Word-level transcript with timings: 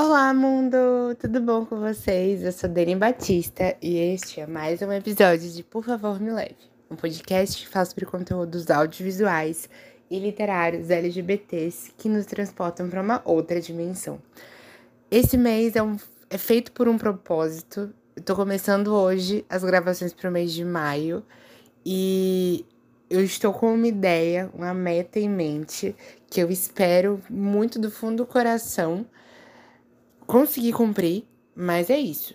Olá, 0.00 0.32
mundo! 0.32 0.76
Tudo 1.18 1.40
bom 1.40 1.66
com 1.66 1.80
vocês? 1.80 2.44
Eu 2.44 2.52
sou 2.52 2.70
Dani 2.70 2.94
Batista 2.94 3.76
e 3.82 3.96
este 3.96 4.40
é 4.40 4.46
mais 4.46 4.80
um 4.80 4.92
episódio 4.92 5.50
de 5.50 5.64
Por 5.64 5.82
Favor 5.82 6.20
Me 6.20 6.30
Leve, 6.30 6.54
um 6.88 6.94
podcast 6.94 7.60
que 7.60 7.68
fala 7.68 7.84
sobre 7.84 8.06
conteúdos 8.06 8.70
audiovisuais 8.70 9.68
e 10.08 10.20
literários 10.20 10.88
LGBTs 10.88 11.90
que 11.98 12.08
nos 12.08 12.26
transportam 12.26 12.88
para 12.88 13.02
uma 13.02 13.20
outra 13.24 13.60
dimensão. 13.60 14.22
Esse 15.10 15.36
mês 15.36 15.74
é, 15.74 15.82
um, 15.82 15.96
é 16.30 16.38
feito 16.38 16.70
por 16.70 16.86
um 16.86 16.96
propósito. 16.96 17.92
Tô 18.24 18.36
começando 18.36 18.94
hoje 18.94 19.44
as 19.50 19.64
gravações 19.64 20.12
para 20.12 20.30
o 20.30 20.32
mês 20.32 20.52
de 20.52 20.64
maio 20.64 21.24
e 21.84 22.64
eu 23.10 23.20
estou 23.20 23.52
com 23.52 23.74
uma 23.74 23.88
ideia, 23.88 24.48
uma 24.54 24.72
meta 24.72 25.18
em 25.18 25.28
mente 25.28 25.96
que 26.30 26.40
eu 26.40 26.48
espero 26.52 27.20
muito 27.28 27.80
do 27.80 27.90
fundo 27.90 28.18
do 28.18 28.26
coração 28.26 29.04
conseguir 30.28 30.74
cumprir, 30.74 31.24
mas 31.56 31.88
é 31.88 31.98
isso. 31.98 32.34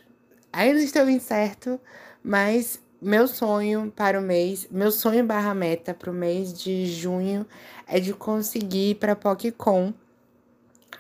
Ainda 0.52 0.82
estou 0.82 1.08
incerto, 1.08 1.80
mas 2.24 2.82
meu 3.00 3.28
sonho 3.28 3.94
para 3.96 4.20
o 4.20 4.22
mês, 4.22 4.68
meu 4.72 4.92
sonho 4.92 5.24
barra 5.24 5.54
meta 5.54 5.94
para 5.94 6.10
o 6.10 6.14
mês 6.14 6.52
de 6.52 6.88
junho 6.88 7.46
é 7.88 8.00
de 8.00 8.12
conseguir 8.12 8.92
ir 8.92 8.96
para 8.96 9.16
PocCon 9.16 9.94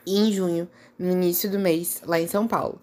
em 0.05 0.31
junho, 0.31 0.69
no 0.97 1.09
início 1.09 1.49
do 1.49 1.57
mês, 1.57 1.99
lá 2.05 2.19
em 2.19 2.27
São 2.27 2.47
Paulo. 2.47 2.79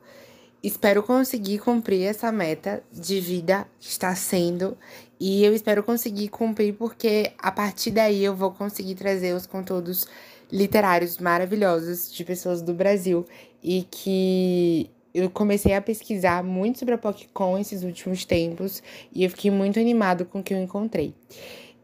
Espero 0.61 1.05
conseguir 1.05 1.61
cumprir 1.61 2.03
essa 2.03 2.33
meta 2.33 2.83
de 2.93 3.21
vida 3.21 3.67
que 3.79 3.89
está 3.89 4.15
sendo 4.17 4.77
e 5.21 5.45
eu 5.45 5.55
espero 5.55 5.85
conseguir 5.85 6.29
cumprir 6.29 6.75
porque 6.75 7.33
a 7.39 7.53
partir 7.53 7.93
daí 7.93 8.25
eu 8.25 8.35
vou 8.35 8.51
conseguir 8.51 8.97
trazer 8.97 9.35
os 9.35 9.47
conteúdos 9.47 10.07
literários 10.53 11.19
maravilhosos 11.19 12.13
de 12.13 12.25
pessoas 12.25 12.63
do 12.63 12.75
Brasil 12.75 13.27
e 13.63 13.87
que 13.91 14.91
eu 15.13 15.29
comecei 15.31 15.75
a 15.75 15.81
pesquisar 15.81 16.43
muito 16.43 16.79
sobre 16.79 16.95
a 16.95 16.99
PocCon 16.99 17.59
esses 17.59 17.83
últimos 17.83 18.25
tempos 18.25 18.83
e 19.13 19.25
eu 19.25 19.31
fiquei 19.31 19.51
muito 19.51 19.79
animado 19.79 20.25
com 20.25 20.41
o 20.41 20.43
que 20.43 20.55
eu 20.55 20.59
encontrei. 20.59 21.15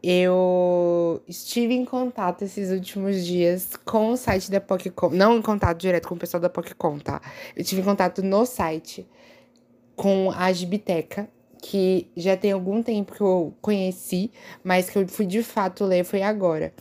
Eu 0.01 1.21
estive 1.27 1.73
em 1.73 1.83
contato 1.83 2.43
esses 2.43 2.71
últimos 2.71 3.25
dias 3.25 3.75
com 3.83 4.11
o 4.11 4.17
site 4.17 4.51
da 4.51 4.61
PocCon, 4.61 5.09
não 5.09 5.37
em 5.37 5.41
contato 5.41 5.79
direto 5.79 6.07
com 6.07 6.15
o 6.15 6.17
pessoal 6.17 6.39
da 6.39 6.49
PocCon, 6.49 6.99
tá? 6.99 7.21
Eu 7.55 7.63
tive 7.63 7.81
em 7.81 7.83
contato 7.83 8.21
no 8.21 8.45
site 8.45 9.07
com 9.95 10.31
a 10.31 10.53
Gibiteca, 10.53 11.27
que 11.61 12.07
já 12.15 12.37
tem 12.37 12.51
algum 12.51 12.83
tempo 12.83 13.13
que 13.13 13.21
eu 13.21 13.53
conheci, 13.59 14.31
mas 14.63 14.89
que 14.89 14.97
eu 14.97 15.07
fui 15.07 15.25
de 15.25 15.41
fato 15.41 15.83
ler 15.83 16.05
foi 16.05 16.21
agora. 16.21 16.71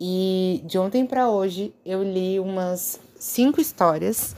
E 0.00 0.62
de 0.64 0.78
ontem 0.78 1.06
para 1.06 1.30
hoje 1.30 1.74
eu 1.84 2.02
li 2.02 2.38
umas 2.38 3.00
cinco 3.18 3.60
histórias 3.60 4.36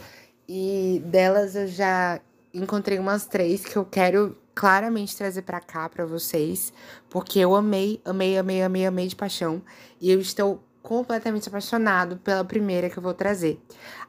e 0.49 1.03
delas 1.05 1.57
eu 1.57 1.67
já 1.67 2.21
encontrei 2.55 2.99
umas 2.99 3.27
três 3.27 3.65
que 3.65 3.77
eu 3.77 3.85
quero 3.85 4.37
claramente 4.55 5.17
trazer 5.17 5.43
para 5.43 5.61
cá 5.61 5.89
para 5.89 6.05
vocês, 6.05 6.73
porque 7.09 7.39
eu 7.39 7.55
amei, 7.55 8.01
amei, 8.05 8.37
amei, 8.39 8.63
amei, 8.63 8.87
amei 8.87 9.07
de 9.07 9.17
paixão 9.17 9.63
e 10.01 10.11
eu 10.11 10.21
estou 10.21 10.63
completamente 10.83 11.49
apaixonado 11.49 12.17
pela 12.19 12.45
primeira 12.45 12.89
que 12.89 12.99
eu 12.99 13.03
vou 13.03 13.15
trazer. 13.15 13.61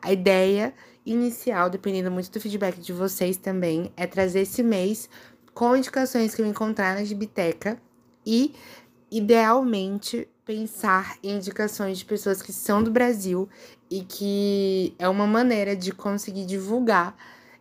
A 0.01 0.11
ideia 0.13 0.73
inicial, 1.05 1.69
dependendo 1.69 2.09
muito 2.09 2.31
do 2.31 2.39
feedback 2.39 2.79
de 2.79 2.93
vocês 2.93 3.37
também, 3.37 3.91
é 3.97 4.07
trazer 4.07 4.41
esse 4.41 4.63
mês 4.63 5.09
com 5.53 5.75
indicações 5.75 6.33
que 6.33 6.41
eu 6.41 6.45
encontrar 6.45 6.95
na 6.95 7.03
Gibiteca 7.03 7.77
e, 8.25 8.53
idealmente, 9.11 10.27
pensar 10.49 11.19
em 11.21 11.35
indicações 11.35 11.99
de 11.99 12.05
pessoas 12.05 12.41
que 12.41 12.51
são 12.51 12.81
do 12.81 12.89
Brasil 12.89 13.47
e 13.87 14.01
que 14.01 14.95
é 14.97 15.07
uma 15.07 15.27
maneira 15.27 15.75
de 15.75 15.91
conseguir 15.91 16.43
divulgar 16.43 17.15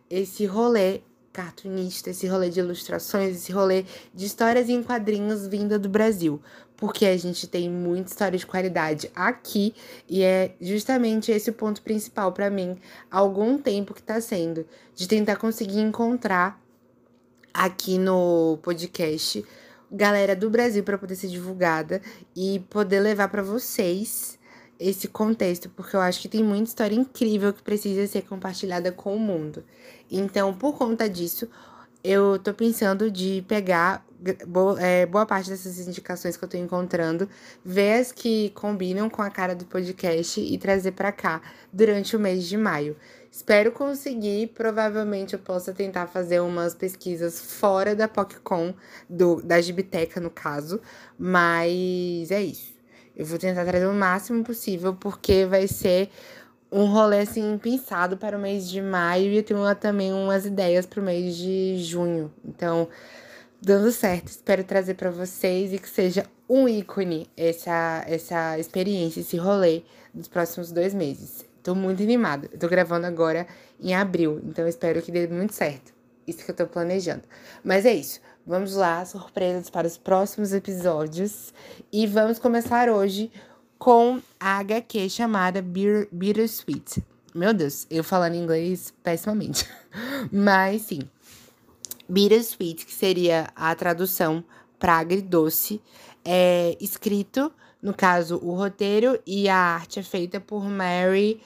esse 0.09 0.47
rolê 0.47 1.01
cartunista, 1.31 2.09
esse 2.09 2.25
rolê 2.25 2.49
de 2.49 2.59
ilustrações, 2.59 3.35
esse 3.35 3.51
rolê 3.51 3.85
de 4.11 4.25
histórias 4.25 4.69
em 4.69 4.81
quadrinhos 4.81 5.45
vinda 5.45 5.77
do 5.77 5.87
Brasil. 5.87 6.41
Porque 6.75 7.05
a 7.05 7.15
gente 7.15 7.45
tem 7.45 7.69
muita 7.69 8.09
história 8.09 8.39
de 8.39 8.47
qualidade 8.47 9.11
aqui 9.13 9.75
e 10.09 10.23
é 10.23 10.55
justamente 10.59 11.31
esse 11.31 11.51
o 11.51 11.53
ponto 11.53 11.83
principal 11.83 12.31
para 12.31 12.49
mim 12.49 12.75
há 13.11 13.19
algum 13.19 13.59
tempo 13.59 13.93
que 13.93 14.01
tá 14.01 14.19
sendo, 14.19 14.65
de 14.95 15.07
tentar 15.07 15.35
conseguir 15.35 15.79
encontrar 15.79 16.59
aqui 17.53 17.99
no 17.99 18.57
podcast 18.63 19.45
galera 19.91 20.35
do 20.35 20.49
Brasil 20.49 20.83
para 20.83 20.97
poder 20.97 21.15
ser 21.15 21.27
divulgada 21.27 22.01
e 22.35 22.59
poder 22.69 22.99
levar 22.99 23.27
para 23.29 23.41
vocês 23.41 24.37
esse 24.79 25.09
contexto, 25.09 25.69
porque 25.69 25.95
eu 25.95 25.99
acho 25.99 26.21
que 26.21 26.29
tem 26.29 26.43
muita 26.43 26.69
história 26.69 26.95
incrível 26.95 27.51
que 27.51 27.61
precisa 27.61 28.07
ser 28.07 28.21
compartilhada 28.21 28.91
com 28.91 29.13
o 29.13 29.19
mundo. 29.19 29.63
Então, 30.09 30.53
por 30.53 30.77
conta 30.77 31.09
disso, 31.09 31.49
eu 32.01 32.39
tô 32.39 32.53
pensando 32.53 33.11
de 33.11 33.43
pegar 33.47 34.05
boa, 34.47 34.81
é, 34.81 35.05
boa 35.05 35.25
parte 35.25 35.49
dessas 35.49 35.79
indicações 35.85 36.37
que 36.37 36.43
eu 36.43 36.47
tô 36.47 36.57
encontrando, 36.57 37.27
ver 37.63 37.99
as 37.99 38.11
que 38.11 38.51
combinam 38.51 39.09
com 39.09 39.21
a 39.21 39.29
cara 39.29 39.53
do 39.53 39.65
podcast 39.65 40.39
e 40.39 40.57
trazer 40.57 40.93
para 40.93 41.11
cá 41.11 41.41
durante 41.73 42.15
o 42.15 42.19
mês 42.19 42.45
de 42.45 42.57
maio. 42.57 42.95
Espero 43.31 43.71
conseguir, 43.71 44.47
provavelmente 44.47 45.33
eu 45.33 45.39
possa 45.39 45.71
tentar 45.71 46.07
fazer 46.07 46.39
umas 46.39 46.73
pesquisas 46.73 47.39
fora 47.39 47.95
da 47.95 48.07
PocCon, 48.07 48.73
do, 49.07 49.41
da 49.43 49.61
Gibiteca 49.61 50.19
no 50.19 50.31
caso, 50.31 50.81
mas 51.17 52.31
é 52.31 52.41
isso. 52.41 52.73
Eu 53.15 53.25
vou 53.25 53.37
tentar 53.37 53.65
trazer 53.65 53.85
o 53.85 53.93
máximo 53.93 54.43
possível, 54.43 54.95
porque 54.95 55.45
vai 55.45 55.67
ser 55.67 56.09
um 56.71 56.85
rolê 56.85 57.19
assim 57.19 57.57
pensado 57.57 58.17
para 58.17 58.37
o 58.37 58.41
mês 58.41 58.69
de 58.69 58.81
maio 58.81 59.31
e 59.31 59.37
eu 59.37 59.43
tenho 59.43 59.75
também 59.75 60.13
umas 60.13 60.45
ideias 60.45 60.85
para 60.85 60.99
o 60.99 61.03
mês 61.03 61.35
de 61.35 61.77
junho. 61.77 62.33
Então, 62.43 62.87
dando 63.61 63.91
certo, 63.91 64.27
espero 64.27 64.63
trazer 64.63 64.95
para 64.95 65.11
vocês 65.11 65.73
e 65.73 65.77
que 65.77 65.89
seja 65.89 66.25
um 66.47 66.67
ícone 66.67 67.27
essa, 67.37 68.03
essa 68.07 68.57
experiência, 68.57 69.19
esse 69.19 69.37
rolê 69.37 69.83
dos 70.13 70.27
próximos 70.27 70.71
dois 70.71 70.93
meses. 70.93 71.48
Tô 71.69 71.75
muito 71.75 72.01
animada. 72.01 72.49
Eu 72.51 72.57
tô 72.57 72.67
gravando 72.67 73.05
agora 73.05 73.45
em 73.79 73.93
abril, 73.93 74.41
então 74.43 74.67
espero 74.67 75.03
que 75.03 75.11
dê 75.11 75.27
muito 75.27 75.53
certo. 75.53 75.93
Isso 76.25 76.43
que 76.43 76.49
eu 76.49 76.55
tô 76.55 76.65
planejando. 76.65 77.21
Mas 77.63 77.85
é 77.85 77.93
isso. 77.93 78.19
Vamos 78.43 78.73
lá, 78.73 79.05
surpresas 79.05 79.69
para 79.69 79.85
os 79.85 79.95
próximos 79.95 80.51
episódios. 80.51 81.53
E 81.93 82.07
vamos 82.07 82.39
começar 82.39 82.89
hoje 82.89 83.31
com 83.77 84.19
a 84.39 84.57
HQ 84.57 85.11
chamada 85.11 85.61
Bittersweet. 85.61 87.05
Meu 87.35 87.53
Deus, 87.53 87.85
eu 87.87 88.03
falando 88.03 88.33
inglês 88.33 88.91
pessimamente. 89.03 89.69
Mas 90.33 90.81
sim. 90.81 91.01
Bittersweet, 92.09 92.83
que 92.83 92.95
seria 92.95 93.47
a 93.55 93.75
tradução 93.75 94.43
para 94.79 94.97
agridoce, 94.97 95.79
é 96.25 96.75
escrito 96.81 97.53
no 97.81 97.93
caso, 97.93 98.37
o 98.43 98.53
roteiro 98.55 99.17
e 99.25 99.47
a 99.47 99.55
arte 99.55 99.99
é 99.99 100.03
feita 100.03 100.39
por 100.39 100.65
Mary 100.65 101.41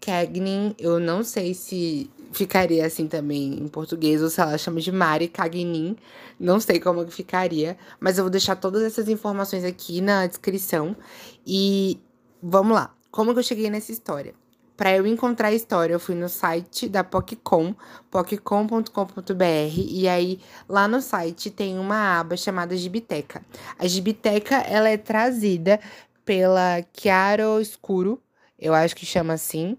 Cagnin. 0.00 0.74
Eu 0.78 0.98
não 0.98 1.22
sei 1.22 1.54
se 1.54 2.10
ficaria 2.32 2.86
assim 2.86 3.06
também 3.06 3.54
em 3.54 3.68
português 3.68 4.22
ou 4.22 4.28
se 4.28 4.40
ela 4.40 4.56
chama 4.58 4.80
de 4.80 4.92
Mari 4.92 5.28
Cagnin. 5.28 5.96
Não 6.38 6.60
sei 6.60 6.80
como 6.80 7.04
que 7.04 7.12
ficaria, 7.12 7.76
mas 8.00 8.18
eu 8.18 8.24
vou 8.24 8.30
deixar 8.30 8.56
todas 8.56 8.82
essas 8.82 9.08
informações 9.08 9.64
aqui 9.64 10.00
na 10.00 10.26
descrição. 10.26 10.96
E 11.46 12.00
vamos 12.42 12.74
lá. 12.74 12.94
Como 13.10 13.32
que 13.32 13.38
eu 13.40 13.44
cheguei 13.44 13.70
nessa 13.70 13.90
história? 13.92 14.34
Para 14.78 14.96
eu 14.96 15.04
encontrar 15.08 15.48
a 15.48 15.52
história, 15.52 15.92
eu 15.92 15.98
fui 15.98 16.14
no 16.14 16.28
site 16.28 16.88
da 16.88 17.02
PocCon, 17.02 17.74
poccom.com.br, 18.08 19.74
e 19.76 20.06
aí 20.06 20.38
lá 20.68 20.86
no 20.86 21.02
site 21.02 21.50
tem 21.50 21.76
uma 21.76 22.20
aba 22.20 22.36
chamada 22.36 22.76
Gibiteca. 22.76 23.44
A 23.76 23.88
Gibiteca, 23.88 24.54
ela 24.58 24.88
é 24.88 24.96
trazida 24.96 25.80
pela 26.24 26.80
Chiaro 26.96 27.60
Escuro, 27.60 28.22
eu 28.58 28.74
acho 28.74 28.96
que 28.96 29.06
chama 29.06 29.34
assim. 29.34 29.76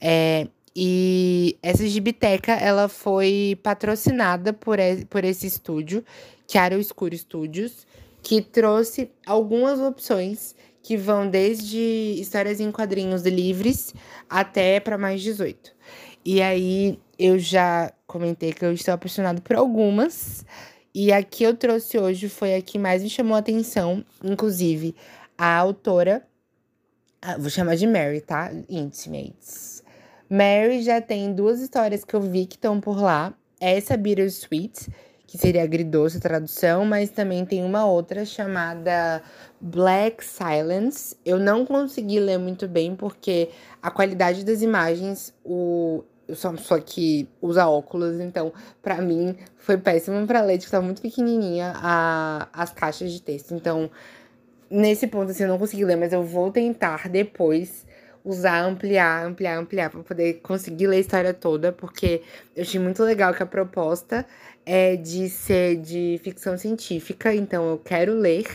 É, 0.00 0.48
e 0.74 1.56
essa 1.62 1.86
Gibiteca, 1.86 2.52
ela 2.52 2.88
foi 2.88 3.58
patrocinada 3.62 4.52
por, 4.52 4.78
por 5.08 5.24
esse 5.24 5.46
estúdio, 5.46 6.04
Chiaro 6.46 6.78
Escuro 6.78 7.16
Studios, 7.16 7.86
que 8.22 8.42
trouxe 8.42 9.10
algumas 9.24 9.80
opções 9.80 10.54
que 10.82 10.96
vão 10.96 11.28
desde 11.28 11.78
histórias 12.20 12.60
em 12.60 12.70
quadrinhos 12.70 13.22
livres 13.22 13.94
até 14.28 14.78
para 14.78 14.98
mais 14.98 15.22
18. 15.22 15.72
E 16.24 16.42
aí 16.42 16.98
eu 17.18 17.38
já 17.38 17.92
comentei 18.06 18.52
que 18.52 18.64
eu 18.64 18.72
estou 18.72 18.92
apaixonado 18.92 19.40
por 19.40 19.56
algumas. 19.56 20.44
E 20.94 21.12
a 21.12 21.22
que 21.22 21.44
eu 21.44 21.54
trouxe 21.54 21.98
hoje 21.98 22.28
foi 22.28 22.54
a 22.54 22.62
que 22.62 22.78
mais 22.78 23.02
me 23.02 23.10
chamou 23.10 23.34
a 23.34 23.38
atenção, 23.38 24.04
inclusive 24.22 24.94
a 25.36 25.56
autora, 25.56 26.26
vou 27.38 27.50
chamar 27.50 27.76
de 27.76 27.86
Mary, 27.86 28.20
tá? 28.20 28.50
Intimates. 28.68 29.82
Mary 30.28 30.82
já 30.82 31.00
tem 31.00 31.32
duas 31.32 31.60
histórias 31.60 32.04
que 32.04 32.14
eu 32.14 32.20
vi 32.20 32.46
que 32.46 32.56
estão 32.56 32.80
por 32.80 33.00
lá. 33.00 33.34
Essa 33.60 33.96
Bittersweet, 33.96 34.88
que 35.26 35.38
seria 35.38 35.62
agridoce 35.62 36.18
a 36.18 36.20
tradução, 36.20 36.84
mas 36.84 37.10
também 37.10 37.44
tem 37.44 37.64
uma 37.64 37.86
outra 37.86 38.24
chamada 38.24 39.22
Black 39.60 40.24
Silence. 40.24 41.16
Eu 41.24 41.38
não 41.38 41.64
consegui 41.64 42.20
ler 42.20 42.38
muito 42.38 42.68
bem 42.68 42.94
porque 42.94 43.50
a 43.82 43.90
qualidade 43.90 44.44
das 44.44 44.62
imagens, 44.62 45.32
o 45.44 46.04
eu 46.28 46.34
sou 46.34 46.50
uma 46.50 46.56
pessoa 46.56 46.80
que 46.80 47.28
usa 47.40 47.68
óculos, 47.68 48.18
então 48.20 48.52
para 48.82 49.00
mim 49.00 49.36
foi 49.56 49.78
péssimo 49.78 50.26
para 50.26 50.42
ler, 50.42 50.58
tipo, 50.58 50.70
tá 50.70 50.80
muito 50.80 51.00
pequenininha 51.00 51.72
a, 51.76 52.48
as 52.52 52.72
caixas 52.72 53.12
de 53.12 53.22
texto. 53.22 53.54
Então, 53.54 53.90
nesse 54.70 55.06
ponto 55.06 55.30
assim 55.30 55.44
eu 55.44 55.48
não 55.48 55.58
consegui 55.58 55.84
ler, 55.84 55.96
mas 55.96 56.12
eu 56.12 56.22
vou 56.22 56.50
tentar 56.50 57.08
depois 57.08 57.86
usar, 58.24 58.62
ampliar, 58.64 59.24
ampliar, 59.24 59.56
ampliar 59.56 59.88
para 59.88 60.02
poder 60.02 60.40
conseguir 60.42 60.88
ler 60.88 60.96
a 60.96 61.00
história 61.00 61.32
toda, 61.32 61.72
porque 61.72 62.22
eu 62.56 62.62
achei 62.62 62.80
muito 62.80 63.02
legal 63.04 63.32
que 63.32 63.42
a 63.42 63.46
proposta 63.46 64.26
é 64.64 64.96
de 64.96 65.28
ser 65.28 65.76
de 65.76 66.20
ficção 66.24 66.58
científica, 66.58 67.32
então 67.32 67.70
eu 67.70 67.78
quero 67.78 68.14
ler, 68.14 68.46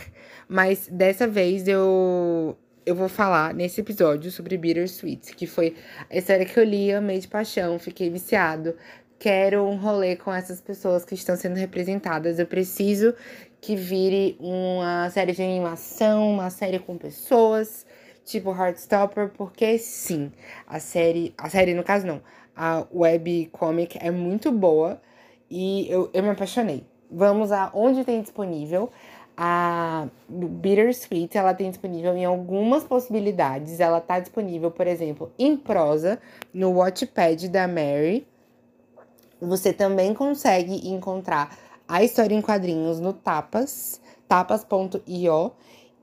mas 0.46 0.86
dessa 0.88 1.26
vez 1.26 1.66
eu 1.66 2.56
eu 2.84 2.96
vou 2.96 3.08
falar 3.08 3.54
nesse 3.54 3.80
episódio 3.80 4.30
sobre 4.30 4.56
Bittersweet, 4.58 5.36
que 5.36 5.46
foi 5.46 5.76
a 6.10 6.16
história 6.16 6.44
que 6.44 6.58
eu 6.58 6.64
li, 6.64 6.92
amei 6.92 7.18
de 7.20 7.28
paixão, 7.28 7.78
fiquei 7.78 8.10
viciado. 8.10 8.74
Quero 9.22 9.62
um 9.62 9.76
rolê 9.76 10.16
com 10.16 10.32
essas 10.32 10.60
pessoas 10.60 11.04
que 11.04 11.14
estão 11.14 11.36
sendo 11.36 11.54
representadas. 11.54 12.40
Eu 12.40 12.46
preciso 12.48 13.14
que 13.60 13.76
vire 13.76 14.36
uma 14.40 15.08
série 15.10 15.30
de 15.30 15.40
animação, 15.40 16.28
uma 16.28 16.50
série 16.50 16.80
com 16.80 16.98
pessoas, 16.98 17.86
tipo 18.24 18.50
Heartstopper, 18.50 19.28
porque 19.28 19.78
sim, 19.78 20.32
a 20.66 20.80
série, 20.80 21.32
a 21.38 21.48
série 21.48 21.72
no 21.72 21.84
caso 21.84 22.04
não, 22.04 22.20
a 22.56 22.84
web 22.92 23.48
comic 23.52 23.96
é 24.00 24.10
muito 24.10 24.50
boa 24.50 25.00
e 25.48 25.88
eu, 25.88 26.10
eu 26.12 26.20
me 26.20 26.30
apaixonei. 26.30 26.84
Vamos 27.08 27.52
a 27.52 27.70
onde 27.72 28.04
tem 28.04 28.20
disponível. 28.20 28.90
A 29.36 30.08
Bittersweet, 30.28 31.38
ela 31.38 31.54
tem 31.54 31.70
disponível 31.70 32.16
em 32.16 32.24
algumas 32.24 32.82
possibilidades. 32.82 33.78
Ela 33.78 34.00
tá 34.00 34.18
disponível, 34.18 34.72
por 34.72 34.88
exemplo, 34.88 35.32
em 35.38 35.56
prosa, 35.56 36.18
no 36.52 36.72
Watchpad 36.72 37.48
da 37.48 37.68
Mary. 37.68 38.26
Você 39.42 39.72
também 39.72 40.14
consegue 40.14 40.88
encontrar 40.88 41.56
a 41.88 42.02
história 42.02 42.34
em 42.34 42.40
quadrinhos 42.40 43.00
no 43.00 43.12
Tapas, 43.12 44.00
tapas.io. 44.28 45.52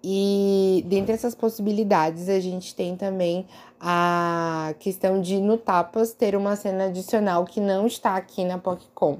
E 0.04 0.84
dentre 0.88 1.14
essas 1.14 1.36
possibilidades, 1.36 2.30
a 2.30 2.40
gente 2.40 2.76
tem 2.76 2.96
também 2.96 3.46
a 3.80 4.74
questão 4.80 5.22
de 5.22 5.40
no 5.40 5.58
Tapas 5.58 6.14
ter 6.14 6.36
uma 6.36 6.56
cena 6.56 6.86
adicional 6.86 7.46
que 7.46 7.60
não 7.62 7.88
está 7.88 8.16
aqui 8.16 8.44
na 8.44 8.58
PocCon 8.58 9.20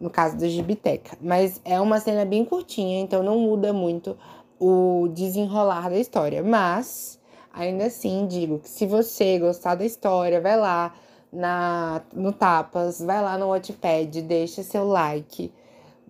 no 0.00 0.08
caso 0.08 0.36
da 0.38 0.48
Gibiteca. 0.48 1.16
Mas 1.20 1.60
é 1.64 1.80
uma 1.80 2.00
cena 2.00 2.24
bem 2.24 2.44
curtinha, 2.44 3.00
então 3.00 3.22
não 3.22 3.38
muda 3.38 3.72
muito 3.72 4.16
o 4.58 5.08
desenrolar 5.12 5.90
da 5.90 5.98
história. 5.98 6.42
Mas, 6.42 7.18
ainda 7.52 7.86
assim, 7.86 8.26
digo 8.26 8.60
que 8.60 8.68
se 8.68 8.86
você 8.86 9.38
gostar 9.38 9.74
da 9.74 9.84
história, 9.84 10.40
vai 10.40 10.56
lá 10.56 10.94
na, 11.32 12.02
no 12.12 12.32
Tapas, 12.32 13.00
vai 13.00 13.22
lá 13.22 13.36
no 13.38 13.48
Wattpad, 13.48 14.22
deixa 14.22 14.62
seu 14.62 14.84
like. 14.86 15.52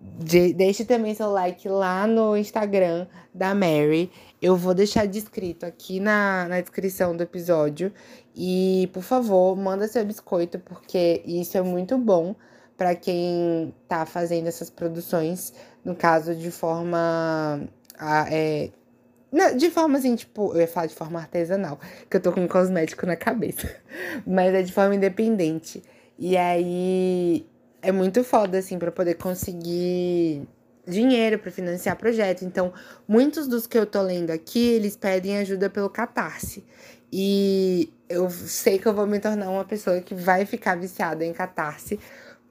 De, 0.01 0.53
deixe 0.53 0.85
também 0.85 1.13
seu 1.13 1.29
like 1.29 1.67
lá 1.67 2.07
no 2.07 2.37
Instagram 2.37 3.05
da 3.33 3.53
Mary. 3.53 4.09
Eu 4.41 4.55
vou 4.55 4.73
deixar 4.73 5.05
descrito 5.05 5.65
aqui 5.65 5.99
na, 5.99 6.47
na 6.47 6.61
descrição 6.61 7.15
do 7.15 7.23
episódio. 7.23 7.91
E, 8.35 8.89
por 8.93 9.03
favor, 9.03 9.55
manda 9.57 9.87
seu 9.87 10.05
biscoito, 10.05 10.59
porque 10.59 11.21
isso 11.25 11.57
é 11.57 11.61
muito 11.61 11.97
bom 11.97 12.33
para 12.77 12.95
quem 12.95 13.73
está 13.83 14.05
fazendo 14.05 14.47
essas 14.47 14.69
produções, 14.69 15.53
no 15.83 15.93
caso 15.93 16.33
de 16.33 16.49
forma. 16.49 17.67
É, 18.31 18.71
de 19.55 19.69
forma 19.69 19.97
assim, 19.97 20.15
tipo, 20.15 20.53
eu 20.53 20.61
ia 20.61 20.67
falar 20.67 20.87
de 20.87 20.95
forma 20.95 21.19
artesanal, 21.19 21.79
que 22.09 22.17
eu 22.17 22.21
tô 22.21 22.31
com 22.31 22.41
um 22.41 22.47
cosmético 22.47 23.05
na 23.05 23.15
cabeça. 23.15 23.69
Mas 24.25 24.53
é 24.53 24.61
de 24.61 24.73
forma 24.73 24.95
independente. 24.95 25.83
E 26.17 26.35
aí 26.35 27.45
é 27.81 27.91
muito 27.91 28.23
foda, 28.23 28.57
assim, 28.57 28.77
para 28.77 28.91
poder 28.91 29.15
conseguir 29.15 30.47
dinheiro 30.87 31.39
para 31.39 31.51
financiar 31.51 31.95
projeto. 31.95 32.43
Então, 32.43 32.73
muitos 33.07 33.47
dos 33.47 33.67
que 33.67 33.77
eu 33.77 33.85
tô 33.85 34.01
lendo 34.01 34.31
aqui, 34.31 34.69
eles 34.69 34.95
pedem 34.95 35.37
ajuda 35.37 35.69
pelo 35.69 35.89
Catarse. 35.89 36.65
E 37.11 37.91
eu 38.07 38.29
sei 38.29 38.77
que 38.77 38.87
eu 38.87 38.93
vou 38.93 39.07
me 39.07 39.19
tornar 39.19 39.49
uma 39.49 39.65
pessoa 39.65 40.01
que 40.01 40.13
vai 40.13 40.45
ficar 40.45 40.75
viciada 40.75 41.25
em 41.25 41.33
Catarse, 41.33 41.99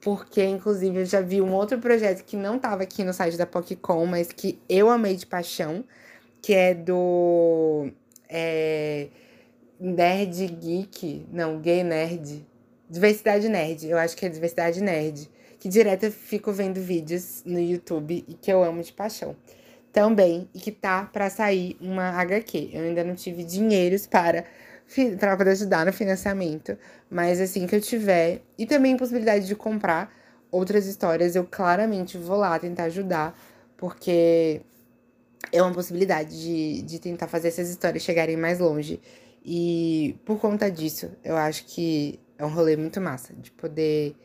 porque 0.01 0.43
inclusive 0.43 1.01
eu 1.01 1.05
já 1.05 1.21
vi 1.21 1.41
um 1.41 1.53
outro 1.53 1.77
projeto 1.79 2.23
que 2.23 2.37
não 2.37 2.55
estava 2.55 2.83
aqui 2.83 3.03
no 3.03 3.13
site 3.13 3.37
da 3.37 3.45
PocCon, 3.45 4.05
mas 4.05 4.31
que 4.31 4.59
eu 4.67 4.89
amei 4.89 5.15
de 5.15 5.25
paixão, 5.25 5.83
que 6.41 6.53
é 6.53 6.73
do 6.73 7.89
é, 8.27 9.07
Nerd 9.79 10.47
Geek, 10.47 11.25
não, 11.31 11.59
Gay 11.59 11.83
Nerd, 11.83 12.45
Diversidade 12.89 13.47
Nerd, 13.49 13.87
eu 13.87 13.97
acho 13.97 14.15
que 14.15 14.25
é 14.25 14.29
Diversidade 14.29 14.81
Nerd, 14.81 15.29
que 15.59 15.69
direto 15.69 16.03
eu 16.03 16.11
fico 16.11 16.51
vendo 16.51 16.79
vídeos 16.81 17.43
no 17.45 17.59
YouTube 17.59 18.23
e 18.27 18.33
que 18.33 18.51
eu 18.51 18.63
amo 18.63 18.81
de 18.81 18.93
paixão. 18.93 19.35
Também, 19.91 20.47
e 20.53 20.59
que 20.59 20.71
tá 20.71 21.03
para 21.11 21.29
sair 21.31 21.75
uma 21.81 22.09
HQ. 22.11 22.69
Eu 22.71 22.83
ainda 22.83 23.03
não 23.03 23.15
tive 23.15 23.43
dinheiros 23.43 24.05
para 24.05 24.45
para 25.19 25.37
poder 25.37 25.51
ajudar 25.51 25.85
no 25.85 25.93
financiamento. 25.93 26.77
Mas 27.09 27.39
assim 27.39 27.67
que 27.67 27.75
eu 27.75 27.81
tiver, 27.81 28.41
e 28.57 28.65
também 28.65 28.97
possibilidade 28.97 29.45
de 29.45 29.55
comprar 29.55 30.11
outras 30.51 30.87
histórias, 30.87 31.35
eu 31.35 31.45
claramente 31.45 32.17
vou 32.17 32.37
lá 32.37 32.57
tentar 32.57 32.85
ajudar, 32.85 33.39
porque 33.77 34.61
é 35.51 35.61
uma 35.61 35.73
possibilidade 35.73 36.41
de, 36.41 36.81
de 36.81 36.99
tentar 36.99 37.27
fazer 37.27 37.49
essas 37.49 37.69
histórias 37.69 38.03
chegarem 38.03 38.37
mais 38.37 38.59
longe. 38.59 38.99
E 39.43 40.17
por 40.25 40.39
conta 40.39 40.69
disso, 40.69 41.11
eu 41.23 41.35
acho 41.37 41.65
que 41.65 42.19
é 42.37 42.45
um 42.45 42.49
rolê 42.49 42.75
muito 42.75 42.99
massa 43.01 43.33
de 43.33 43.51
poder 43.51 44.15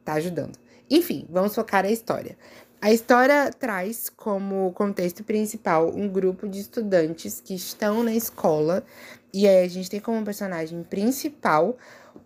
estar 0.00 0.12
tá 0.12 0.14
ajudando. 0.14 0.58
Enfim, 0.90 1.26
vamos 1.28 1.54
focar 1.54 1.82
na 1.82 1.90
história. 1.90 2.36
A 2.80 2.92
história 2.92 3.50
traz 3.50 4.08
como 4.08 4.72
contexto 4.72 5.24
principal 5.24 5.92
um 5.94 6.08
grupo 6.08 6.48
de 6.48 6.60
estudantes 6.60 7.40
que 7.40 7.54
estão 7.54 8.04
na 8.04 8.14
escola 8.14 8.84
e 9.32 9.48
aí 9.48 9.64
a 9.64 9.68
gente 9.68 9.90
tem 9.90 10.00
como 10.00 10.24
personagem 10.24 10.82
principal 10.84 11.76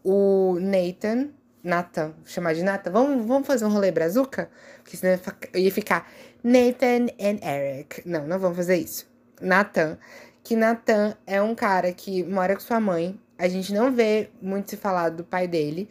o 0.04 0.58
Nathan. 0.60 1.30
Nathan, 1.64 2.12
chamar 2.24 2.54
de 2.54 2.62
Nathan. 2.62 2.90
Vamos, 2.90 3.24
vamos 3.24 3.46
fazer 3.46 3.64
um 3.64 3.70
rolê 3.70 3.90
brazuca? 3.90 4.50
Porque 4.82 4.96
senão 4.96 5.18
ia 5.54 5.72
ficar 5.72 6.10
Nathan 6.42 7.06
and 7.20 7.38
Eric. 7.42 8.02
Não, 8.06 8.26
não 8.26 8.38
vamos 8.38 8.56
fazer 8.56 8.76
isso. 8.76 9.06
Nathan. 9.40 9.98
Que 10.42 10.56
Nathan 10.56 11.16
é 11.26 11.40
um 11.40 11.54
cara 11.54 11.92
que 11.92 12.24
mora 12.24 12.54
com 12.54 12.60
sua 12.60 12.80
mãe. 12.80 13.18
A 13.38 13.48
gente 13.48 13.72
não 13.72 13.92
vê 13.92 14.28
muito 14.40 14.70
se 14.70 14.76
falar 14.76 15.10
do 15.10 15.22
pai 15.22 15.46
dele. 15.46 15.88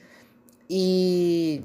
E 0.69 1.63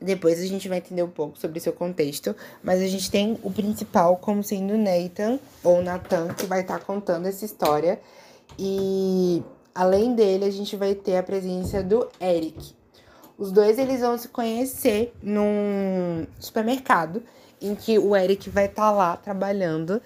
depois 0.00 0.40
a 0.40 0.46
gente 0.46 0.68
vai 0.68 0.78
entender 0.78 1.02
um 1.02 1.10
pouco 1.10 1.38
sobre 1.38 1.58
seu 1.58 1.72
contexto, 1.72 2.36
mas 2.62 2.80
a 2.80 2.86
gente 2.86 3.10
tem 3.10 3.38
o 3.42 3.50
principal 3.50 4.16
como 4.18 4.42
sendo 4.42 4.76
Nathan 4.76 5.38
ou 5.62 5.82
Nathan, 5.82 6.28
que 6.34 6.46
vai 6.46 6.60
estar 6.60 6.78
tá 6.78 6.84
contando 6.84 7.26
essa 7.26 7.44
história. 7.44 8.00
E 8.58 9.42
além 9.74 10.14
dele, 10.14 10.44
a 10.44 10.50
gente 10.50 10.76
vai 10.76 10.94
ter 10.94 11.16
a 11.16 11.22
presença 11.22 11.82
do 11.82 12.08
Eric. 12.20 12.74
Os 13.38 13.50
dois 13.50 13.78
eles 13.78 14.00
vão 14.00 14.16
se 14.16 14.28
conhecer 14.28 15.12
num 15.22 16.26
supermercado 16.38 17.22
em 17.64 17.74
que 17.74 17.98
o 17.98 18.14
Eric 18.14 18.50
vai 18.50 18.66
estar 18.66 18.82
tá 18.82 18.90
lá 18.90 19.16
trabalhando 19.16 20.00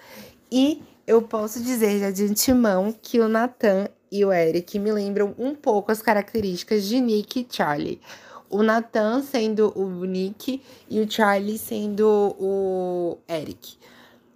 e 0.51 0.81
eu 1.05 1.21
posso 1.21 1.61
dizer 1.61 1.99
já 1.99 2.11
de 2.11 2.23
antemão 2.23 2.93
que 3.01 3.19
o 3.19 3.27
Nathan 3.27 3.87
e 4.11 4.23
o 4.23 4.31
Eric 4.31 4.79
me 4.79 4.91
lembram 4.91 5.35
um 5.37 5.53
pouco 5.53 5.91
as 5.91 6.01
características 6.01 6.85
de 6.85 6.99
Nick 6.99 7.41
e 7.41 7.47
Charlie. 7.49 8.01
O 8.49 8.63
Nathan 8.63 9.21
sendo 9.21 9.71
o 9.77 10.05
Nick 10.05 10.61
e 10.89 10.99
o 10.99 11.09
Charlie 11.09 11.57
sendo 11.57 12.35
o 12.39 13.17
Eric. 13.27 13.77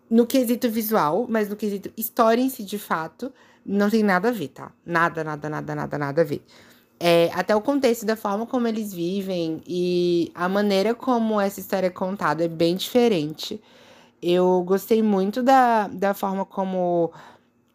No 0.09 0.27
quesito 0.27 0.69
visual, 0.69 1.25
mas 1.27 1.49
no 1.49 1.55
quesito 1.55 1.91
história 1.97 2.41
em 2.41 2.49
si 2.49 2.63
de 2.63 2.77
fato, 2.77 3.33
não 3.65 3.89
tem 3.89 4.03
nada 4.03 4.29
a 4.29 4.31
ver, 4.31 4.49
tá? 4.49 4.71
Nada, 4.85 5.23
nada, 5.23 5.49
nada, 5.49 5.75
nada, 5.75 5.97
nada 5.97 6.21
a 6.21 6.25
ver. 6.25 6.43
É, 7.05 7.29
até 7.33 7.53
o 7.53 7.59
contexto 7.59 8.05
da 8.05 8.15
forma 8.15 8.45
como 8.45 8.65
eles 8.65 8.93
vivem 8.93 9.61
e 9.67 10.31
a 10.33 10.47
maneira 10.47 10.95
como 10.95 11.37
essa 11.37 11.59
história 11.59 11.87
é 11.87 11.89
contada 11.89 12.45
é 12.45 12.47
bem 12.47 12.77
diferente. 12.77 13.61
Eu 14.21 14.63
gostei 14.65 15.03
muito 15.03 15.43
da, 15.43 15.89
da 15.89 16.13
forma 16.13 16.45
como 16.45 17.11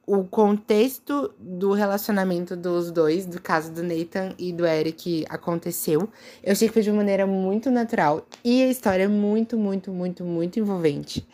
o 0.07 0.25
contexto 0.25 1.31
do 1.39 1.75
relacionamento 1.75 2.57
dos 2.57 2.91
dois, 2.91 3.27
do 3.27 3.39
caso 3.39 3.71
do 3.71 3.83
Nathan 3.83 4.33
e 4.39 4.51
do 4.51 4.65
Eric, 4.65 5.27
aconteceu. 5.29 6.09
Eu 6.43 6.53
achei 6.53 6.67
que 6.67 6.73
foi 6.73 6.83
de 6.83 6.89
uma 6.89 6.97
maneira 6.97 7.27
muito 7.27 7.71
natural 7.71 8.27
e 8.43 8.63
a 8.63 8.69
história 8.69 9.03
é 9.03 9.09
muito, 9.09 9.59
muito, 9.59 9.93
muito, 9.93 10.25
muito 10.25 10.59
envolvente. 10.59 11.29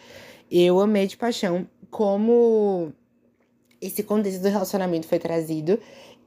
Eu 0.51 0.81
amei 0.81 1.07
de 1.07 1.17
paixão 1.17 1.65
como 1.93 2.93
esse 3.81 4.03
contexto 4.03 4.43
do 4.43 4.49
relacionamento 4.49 5.07
foi 5.07 5.21
trazido 5.21 5.79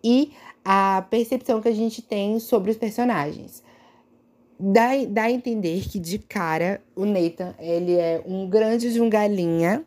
e 0.07 0.31
a 0.63 1.05
percepção 1.09 1.61
que 1.61 1.67
a 1.67 1.73
gente 1.73 2.01
tem 2.01 2.39
sobre 2.39 2.71
os 2.71 2.77
personagens. 2.77 3.61
Dá, 4.57 4.91
dá 5.07 5.23
a 5.23 5.31
entender 5.31 5.81
que 5.81 5.99
de 5.99 6.17
cara 6.17 6.81
o 6.95 7.05
Nathan 7.05 7.53
ele 7.59 7.95
é 7.95 8.23
um 8.25 8.49
grande 8.49 8.91
de 8.91 9.01
um 9.01 9.09
galinha, 9.09 9.85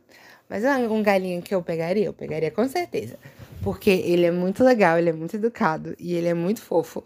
mas 0.48 0.62
é 0.62 0.76
um 0.76 1.02
galinha 1.02 1.40
que 1.40 1.54
eu 1.54 1.62
pegaria, 1.62 2.04
eu 2.04 2.12
pegaria 2.12 2.50
com 2.50 2.68
certeza. 2.68 3.18
Porque 3.62 3.90
ele 3.90 4.26
é 4.26 4.30
muito 4.30 4.62
legal, 4.62 4.98
ele 4.98 5.08
é 5.08 5.12
muito 5.12 5.36
educado 5.36 5.96
e 5.98 6.14
ele 6.14 6.28
é 6.28 6.34
muito 6.34 6.60
fofo. 6.60 7.02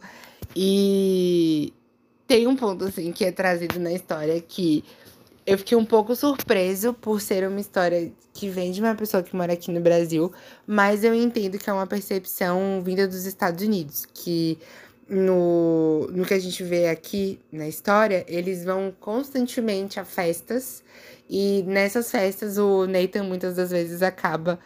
E 0.54 1.72
tem 2.26 2.48
um 2.48 2.56
ponto, 2.56 2.84
assim, 2.84 3.12
que 3.12 3.24
é 3.24 3.30
trazido 3.30 3.78
na 3.78 3.92
história 3.92 4.40
que 4.40 4.84
eu 5.46 5.58
fiquei 5.58 5.76
um 5.76 5.84
pouco 5.84 6.16
surpreso 6.16 6.94
por 6.94 7.20
ser 7.20 7.46
uma 7.46 7.60
história 7.60 8.12
que 8.32 8.48
vem 8.48 8.72
de 8.72 8.80
uma 8.80 8.94
pessoa 8.94 9.22
que 9.22 9.36
mora 9.36 9.52
aqui 9.52 9.70
no 9.70 9.80
Brasil, 9.80 10.32
mas 10.66 11.04
eu 11.04 11.14
entendo 11.14 11.58
que 11.58 11.68
é 11.68 11.72
uma 11.72 11.86
percepção 11.86 12.82
vinda 12.82 13.06
dos 13.06 13.26
Estados 13.26 13.64
Unidos, 13.64 14.06
que 14.12 14.58
no, 15.08 16.08
no 16.12 16.24
que 16.24 16.34
a 16.34 16.38
gente 16.38 16.62
vê 16.62 16.88
aqui 16.88 17.38
na 17.52 17.68
história, 17.68 18.24
eles 18.26 18.64
vão 18.64 18.94
constantemente 18.98 20.00
a 20.00 20.04
festas 20.04 20.82
e 21.28 21.62
nessas 21.66 22.10
festas 22.10 22.56
o 22.58 22.86
Nathan 22.86 23.24
muitas 23.24 23.56
das 23.56 23.70
vezes 23.70 24.02
acaba 24.02 24.58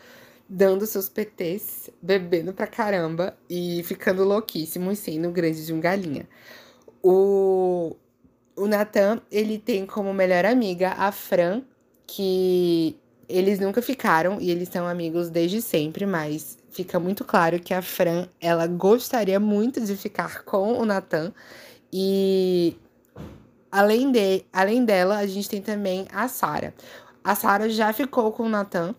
dando 0.49 0.87
seus 0.87 1.09
PTs, 1.09 1.91
bebendo 2.01 2.53
pra 2.53 2.67
caramba 2.67 3.37
e 3.51 3.83
ficando 3.85 4.25
louquíssimo 4.25 4.91
e 4.91 4.97
sendo 4.97 5.31
grande 5.31 5.67
de 5.67 5.73
um 5.73 5.81
galinha. 5.81 6.27
O, 7.03 7.97
o 8.59 8.67
Nathan, 8.67 9.21
ele 9.31 9.59
tem 9.59 9.87
como 9.87 10.13
melhor 10.13 10.45
amiga 10.45 10.95
a 10.97 11.13
Fran, 11.13 11.63
que 12.07 12.99
eles 13.29 13.59
nunca 13.59 13.81
ficaram 13.81 14.41
e 14.41 14.51
eles 14.51 14.69
são 14.69 14.87
amigos 14.87 15.31
desde 15.31 15.63
sempre, 15.63 16.07
mas 16.07 16.59
fica 16.71 16.99
muito 16.99 17.25
claro 17.25 17.61
que 17.61 17.73
a 17.73 17.83
Fran, 17.83 18.27
ela 18.41 18.67
gostaria 18.67 19.39
muito 19.39 19.81
de 19.81 19.97
ficar 19.97 20.43
com 20.45 20.79
o 20.79 20.85
Nathan 20.85 21.33
e 21.93 22.77
além 23.71 24.11
de, 24.11 24.45
além 24.53 24.85
dela, 24.85 25.19
a 25.19 25.27
gente 25.27 25.49
tem 25.49 25.63
também 25.63 26.07
a 26.13 26.27
Sara. 26.27 26.75
A 27.23 27.35
Sara 27.35 27.69
já 27.69 27.93
ficou 27.93 28.33
com 28.33 28.45
o 28.45 28.49
Nathan, 28.49 28.95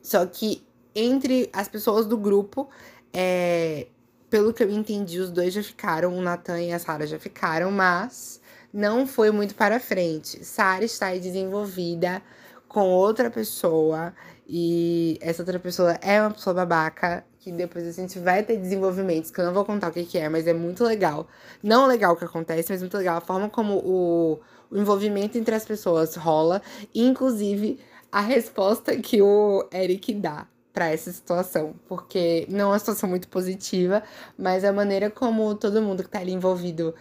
só 0.00 0.24
que 0.26 0.62
entre 0.94 1.50
as 1.52 1.68
pessoas 1.68 2.06
do 2.06 2.16
grupo, 2.16 2.68
é, 3.12 3.88
pelo 4.30 4.52
que 4.52 4.62
eu 4.62 4.70
entendi, 4.70 5.18
os 5.18 5.30
dois 5.30 5.52
já 5.52 5.62
ficaram, 5.62 6.16
o 6.16 6.22
Nathan 6.22 6.60
e 6.60 6.72
a 6.72 6.78
Sara 6.78 7.06
já 7.06 7.18
ficaram, 7.18 7.70
mas 7.70 8.40
não 8.74 9.06
foi 9.06 9.30
muito 9.30 9.54
para 9.54 9.78
frente. 9.78 10.44
Sara 10.44 10.84
está 10.84 11.14
desenvolvida 11.14 12.20
com 12.66 12.88
outra 12.88 13.30
pessoa 13.30 14.12
e 14.48 15.16
essa 15.20 15.42
outra 15.42 15.60
pessoa 15.60 15.92
é 16.02 16.20
uma 16.20 16.32
pessoa 16.32 16.52
babaca 16.52 17.24
que 17.38 17.52
depois 17.52 17.86
a 17.86 17.92
gente 17.92 18.18
vai 18.18 18.42
ter 18.42 18.56
desenvolvimentos 18.56 19.30
que 19.30 19.40
eu 19.40 19.44
não 19.44 19.54
vou 19.54 19.64
contar 19.64 19.90
o 19.90 19.92
que, 19.92 20.04
que 20.04 20.18
é, 20.18 20.28
mas 20.28 20.48
é 20.48 20.52
muito 20.52 20.82
legal. 20.82 21.28
Não 21.62 21.86
legal 21.86 22.14
o 22.14 22.16
que 22.16 22.24
acontece, 22.24 22.72
mas 22.72 22.80
muito 22.80 22.96
legal 22.96 23.18
a 23.18 23.20
forma 23.20 23.48
como 23.48 23.74
o, 23.76 24.40
o 24.68 24.76
envolvimento 24.76 25.38
entre 25.38 25.54
as 25.54 25.64
pessoas 25.64 26.16
rola, 26.16 26.60
inclusive 26.92 27.78
a 28.10 28.22
resposta 28.22 28.96
que 28.96 29.22
o 29.22 29.68
Eric 29.72 30.12
dá 30.14 30.48
para 30.72 30.88
essa 30.88 31.12
situação, 31.12 31.76
porque 31.86 32.44
não 32.50 32.60
é 32.60 32.66
uma 32.72 32.78
situação 32.80 33.08
muito 33.08 33.28
positiva, 33.28 34.02
mas 34.36 34.64
a 34.64 34.72
maneira 34.72 35.10
como 35.10 35.54
todo 35.54 35.80
mundo 35.80 36.02
que 36.02 36.08
tá 36.08 36.18
ali 36.18 36.32
envolvido 36.32 36.92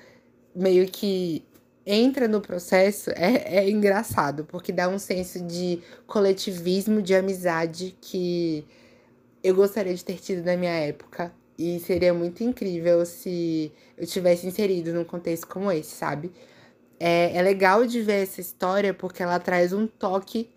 meio 0.55 0.85
que 0.87 1.43
entra 1.85 2.27
no 2.27 2.41
processo 2.41 3.09
é, 3.11 3.57
é 3.57 3.69
engraçado, 3.69 4.45
porque 4.45 4.71
dá 4.71 4.87
um 4.87 4.99
senso 4.99 5.43
de 5.45 5.79
coletivismo, 6.07 7.01
de 7.01 7.13
amizade 7.13 7.95
que 7.99 8.65
eu 9.43 9.53
gostaria 9.53 9.93
de 9.93 10.03
ter 10.03 10.19
tido 10.19 10.45
na 10.45 10.55
minha 10.55 10.71
época. 10.71 11.33
E 11.57 11.79
seria 11.79 12.13
muito 12.13 12.43
incrível 12.43 13.05
se 13.05 13.71
eu 13.97 14.07
tivesse 14.07 14.47
inserido 14.47 14.91
num 14.91 15.03
contexto 15.03 15.47
como 15.47 15.71
esse, 15.71 15.91
sabe? 15.91 16.31
É, 16.99 17.35
é 17.37 17.41
legal 17.41 17.85
de 17.85 18.01
ver 18.01 18.23
essa 18.23 18.41
história 18.41 18.93
porque 18.93 19.21
ela 19.21 19.39
traz 19.39 19.73
um 19.73 19.85
toque, 19.85 20.49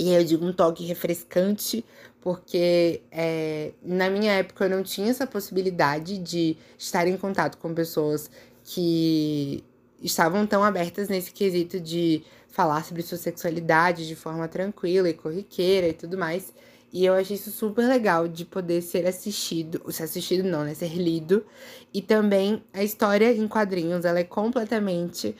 e 0.00 0.12
eu 0.12 0.24
digo 0.24 0.44
um 0.44 0.52
toque 0.52 0.84
refrescante, 0.84 1.84
porque 2.20 3.02
é, 3.10 3.72
na 3.82 4.08
minha 4.10 4.32
época 4.32 4.64
eu 4.64 4.70
não 4.70 4.82
tinha 4.82 5.10
essa 5.10 5.26
possibilidade 5.26 6.18
de 6.18 6.56
estar 6.78 7.06
em 7.06 7.16
contato 7.16 7.58
com 7.58 7.72
pessoas 7.74 8.30
que 8.64 9.62
estavam 10.02 10.46
tão 10.46 10.64
abertas 10.64 11.08
nesse 11.08 11.32
quesito 11.32 11.80
de 11.80 12.22
falar 12.48 12.84
sobre 12.84 13.02
sua 13.02 13.16
sexualidade 13.16 14.06
de 14.06 14.14
forma 14.14 14.46
tranquila 14.48 15.08
e 15.08 15.14
corriqueira 15.14 15.88
e 15.88 15.92
tudo 15.92 16.18
mais. 16.18 16.52
E 16.92 17.06
eu 17.06 17.14
achei 17.14 17.36
isso 17.36 17.50
super 17.50 17.88
legal 17.88 18.28
de 18.28 18.44
poder 18.44 18.82
ser 18.82 19.06
assistido, 19.06 19.82
ser 19.90 20.02
assistido 20.02 20.46
não, 20.46 20.62
né, 20.62 20.74
ser 20.74 20.94
lido. 20.94 21.44
E 21.92 22.02
também 22.02 22.62
a 22.72 22.84
história 22.84 23.32
em 23.32 23.48
quadrinhos, 23.48 24.04
ela 24.04 24.18
é 24.18 24.24
completamente 24.24 25.34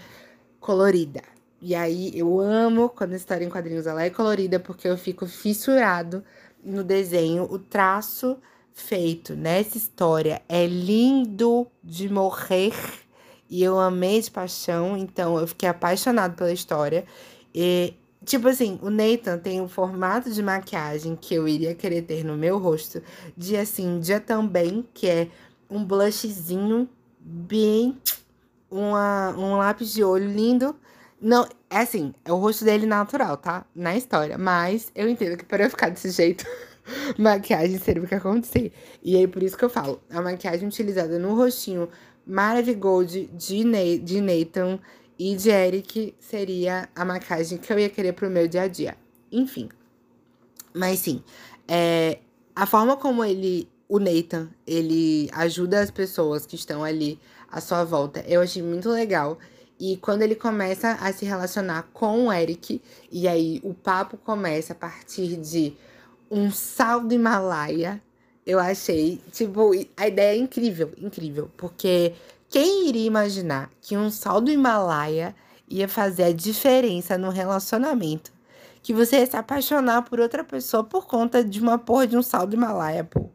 colorida. 0.59 1.21
E 1.61 1.75
aí 1.75 2.11
eu 2.15 2.41
amo 2.41 2.89
quando 2.89 3.13
a 3.13 3.17
história 3.17 3.45
em 3.45 3.51
quadrinhos 3.51 3.87
ela 3.87 4.03
é 4.03 4.09
colorida 4.09 4.59
porque 4.59 4.89
eu 4.89 4.97
fico 4.97 5.27
fissurado 5.27 6.25
no 6.65 6.83
desenho, 6.83 7.45
o 7.45 7.59
traço 7.59 8.39
feito 8.73 9.35
nessa 9.35 9.77
história 9.77 10.41
é 10.49 10.67
lindo 10.67 11.67
de 11.85 12.09
morrer 12.09 12.73
e 13.53 13.63
eu 13.63 13.79
amei 13.79 14.19
de 14.19 14.31
paixão, 14.31 14.97
então 14.97 15.39
eu 15.39 15.47
fiquei 15.47 15.69
apaixonado 15.69 16.35
pela 16.35 16.51
história. 16.51 17.05
E, 17.55 17.93
tipo 18.25 18.49
assim, 18.49 18.79
o 18.81 18.89
Nathan 18.89 19.37
tem 19.37 19.61
um 19.61 19.69
formato 19.69 20.31
de 20.31 20.43
maquiagem 20.43 21.15
que 21.15 21.35
eu 21.35 21.47
iria 21.47 21.75
querer 21.75 22.01
ter 22.01 22.25
no 22.25 22.35
meu 22.35 22.57
rosto. 22.57 23.03
Dia 23.37 23.61
assim, 23.61 24.01
dia 24.01 24.19
também, 24.19 24.89
que 24.95 25.07
é 25.07 25.29
um 25.69 25.85
blushzinho 25.85 26.89
bem. 27.21 27.99
Uma, 28.71 29.35
um 29.37 29.59
lápis 29.59 29.93
de 29.93 30.03
olho 30.03 30.31
lindo. 30.31 30.75
Não, 31.21 31.47
é 31.69 31.81
assim, 31.81 32.15
é 32.25 32.33
o 32.33 32.37
rosto 32.37 32.65
dele 32.65 32.87
natural, 32.87 33.37
tá? 33.37 33.67
Na 33.75 33.95
história. 33.95 34.39
Mas 34.39 34.91
eu 34.95 35.07
entendo 35.11 35.37
que 35.37 35.45
para 35.45 35.65
eu 35.65 35.69
ficar 35.69 35.91
desse 35.91 36.11
jeito, 36.11 36.47
maquiagem 37.19 37.79
seria 37.79 38.03
o 38.03 38.07
que 38.07 38.15
acontecer. 38.15 38.73
E 39.03 39.15
aí, 39.15 39.29
por 39.29 39.43
isso 39.43 39.59
que 39.59 39.65
eu 39.67 39.69
falo, 39.69 40.01
a 40.09 40.23
maquiagem 40.23 40.67
utilizada 40.67 41.19
no 41.19 41.35
rostinho 41.35 41.87
Maravigold 42.27 43.27
de, 43.27 43.65
ne 43.65 43.99
de 43.99 44.21
Nathan 44.21 44.79
e 45.19 45.37
de 45.37 45.51
Eric 45.51 46.15
seria 46.19 46.89
a 46.95 47.05
maquiagem 47.05 47.59
que 47.59 47.73
eu 47.73 47.79
ia 47.79 47.89
querer 47.89 48.13
pro 48.13 48.31
meu 48.31 48.49
dia 48.49 48.63
a 48.63 48.69
dia. 48.69 48.97
Enfim. 49.31 49.69
Mas 50.75 51.01
sim, 51.01 51.23
é, 51.69 52.19
a 52.57 52.67
forma 52.67 52.97
como 52.97 53.25
ele, 53.25 53.69
o 53.89 53.99
Nathan, 53.99 54.51
ele 54.67 55.29
ajuda 55.33 55.81
as 55.81 55.91
pessoas 55.91 56.47
que 56.47 56.57
estão 56.57 56.83
ali 56.83 57.21
à 57.51 57.61
sua 57.61 57.85
volta, 57.85 58.25
eu 58.27 58.41
achei 58.41 58.63
muito 58.63 58.89
legal. 58.89 59.39
E 59.79 59.97
quando 59.97 60.23
ele 60.23 60.35
começa 60.35 60.93
a 60.93 61.13
se 61.13 61.25
relacionar 61.25 61.91
com 61.93 62.27
o 62.27 62.33
Eric, 62.33 62.81
e 63.11 63.27
aí 63.27 63.61
o 63.65 63.75
papo 63.75 64.17
começa 64.17 64.73
a 64.73 64.77
partir 64.77 65.37
de 65.37 65.77
um 66.31 66.51
sal 66.51 67.01
do 67.01 67.13
Himalaia 67.13 68.01
eu 68.47 68.59
achei, 68.59 69.21
tipo, 69.31 69.71
a 69.97 70.09
ideia 70.09 70.37
é 70.37 70.39
incrível, 70.39 70.93
incrível. 70.99 71.51
Porque 71.57 72.13
quem 72.51 72.89
iria 72.89 73.07
imaginar 73.07 73.71
que 73.81 73.97
um 73.97 74.11
sal 74.11 74.41
do 74.41 74.51
Himalaia 74.51 75.35
ia 75.69 75.89
fazer 75.89 76.25
a 76.25 76.33
diferença 76.33 77.17
no 77.17 77.31
relacionamento? 77.31 78.33
Que 78.83 78.93
você 78.93 79.19
ia 79.19 79.27
se 79.27 79.37
apaixonar 79.37 80.03
por 80.03 80.19
outra 80.19 80.43
pessoa 80.43 80.83
por 80.83 81.07
conta 81.07 81.45
de 81.45 81.61
uma 81.61 81.79
porra 81.79 82.07
de 82.07 82.17
um 82.17 82.23
sal 82.23 82.47
do 82.47 82.57
Himalaia, 82.57 83.05
pô. 83.05 83.31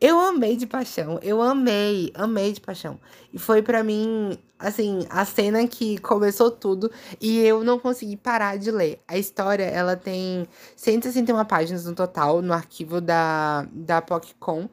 Eu 0.00 0.18
amei 0.18 0.56
de 0.56 0.66
paixão, 0.66 1.18
eu 1.22 1.42
amei, 1.42 2.10
amei 2.14 2.52
de 2.52 2.60
paixão. 2.60 2.98
E 3.32 3.38
foi 3.38 3.62
para 3.62 3.84
mim, 3.84 4.36
assim, 4.60 5.06
a 5.08 5.24
cena 5.24 5.66
que 5.66 5.98
começou 5.98 6.50
tudo 6.50 6.90
e 7.20 7.38
eu 7.40 7.64
não 7.64 7.78
consegui 7.78 8.16
parar 8.16 8.58
de 8.58 8.70
ler. 8.70 9.00
A 9.08 9.16
história, 9.16 9.64
ela 9.64 9.96
tem 9.96 10.46
161 10.76 11.44
páginas 11.46 11.86
no 11.86 11.94
total 11.94 12.42
no 12.42 12.52
arquivo 12.52 13.00
da, 13.00 13.66
da 13.72 14.02
PocCon. 14.02 14.68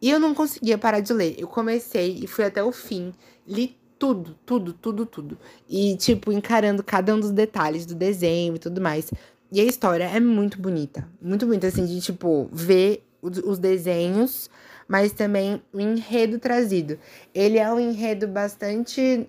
E 0.00 0.08
eu 0.08 0.20
não 0.20 0.32
conseguia 0.32 0.78
parar 0.78 1.00
de 1.00 1.12
ler. 1.12 1.34
Eu 1.36 1.48
comecei 1.48 2.20
e 2.22 2.26
fui 2.28 2.44
até 2.44 2.62
o 2.62 2.70
fim, 2.70 3.12
li 3.46 3.76
tudo, 3.98 4.36
tudo, 4.46 4.72
tudo, 4.72 5.04
tudo. 5.04 5.36
E, 5.68 5.96
tipo, 5.96 6.32
encarando 6.32 6.84
cada 6.84 7.12
um 7.12 7.18
dos 7.18 7.32
detalhes 7.32 7.84
do 7.84 7.96
desenho 7.96 8.54
e 8.54 8.58
tudo 8.58 8.80
mais. 8.80 9.10
E 9.50 9.60
a 9.60 9.64
história 9.64 10.04
é 10.04 10.20
muito 10.20 10.60
bonita. 10.60 11.08
Muito 11.20 11.44
bonita, 11.44 11.66
assim, 11.66 11.84
de, 11.84 12.00
tipo, 12.00 12.48
ver 12.52 13.04
os 13.20 13.58
desenhos, 13.58 14.48
mas 14.88 15.12
também 15.12 15.62
o 15.72 15.78
enredo 15.78 16.38
trazido. 16.38 16.98
Ele 17.34 17.58
é 17.58 17.70
um 17.70 17.78
enredo 17.78 18.26
bastante 18.26 19.28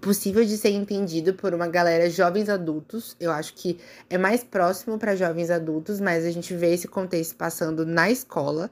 possível 0.00 0.42
de 0.44 0.56
ser 0.56 0.70
entendido 0.70 1.34
por 1.34 1.52
uma 1.52 1.68
galera 1.68 2.08
jovens 2.08 2.48
adultos. 2.48 3.14
Eu 3.20 3.30
acho 3.30 3.54
que 3.54 3.78
é 4.08 4.16
mais 4.16 4.42
próximo 4.42 4.98
para 4.98 5.14
jovens 5.14 5.50
adultos, 5.50 6.00
mas 6.00 6.24
a 6.24 6.30
gente 6.30 6.54
vê 6.54 6.72
esse 6.72 6.88
contexto 6.88 7.36
passando 7.36 7.84
na 7.84 8.10
escola 8.10 8.70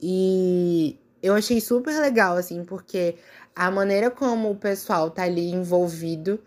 e 0.00 0.98
eu 1.22 1.34
achei 1.34 1.60
super 1.60 2.00
legal 2.00 2.36
assim, 2.36 2.64
porque 2.64 3.16
a 3.54 3.70
maneira 3.70 4.10
como 4.10 4.50
o 4.50 4.56
pessoal 4.56 5.10
tá 5.10 5.24
ali 5.24 5.50
envolvido 5.50 6.40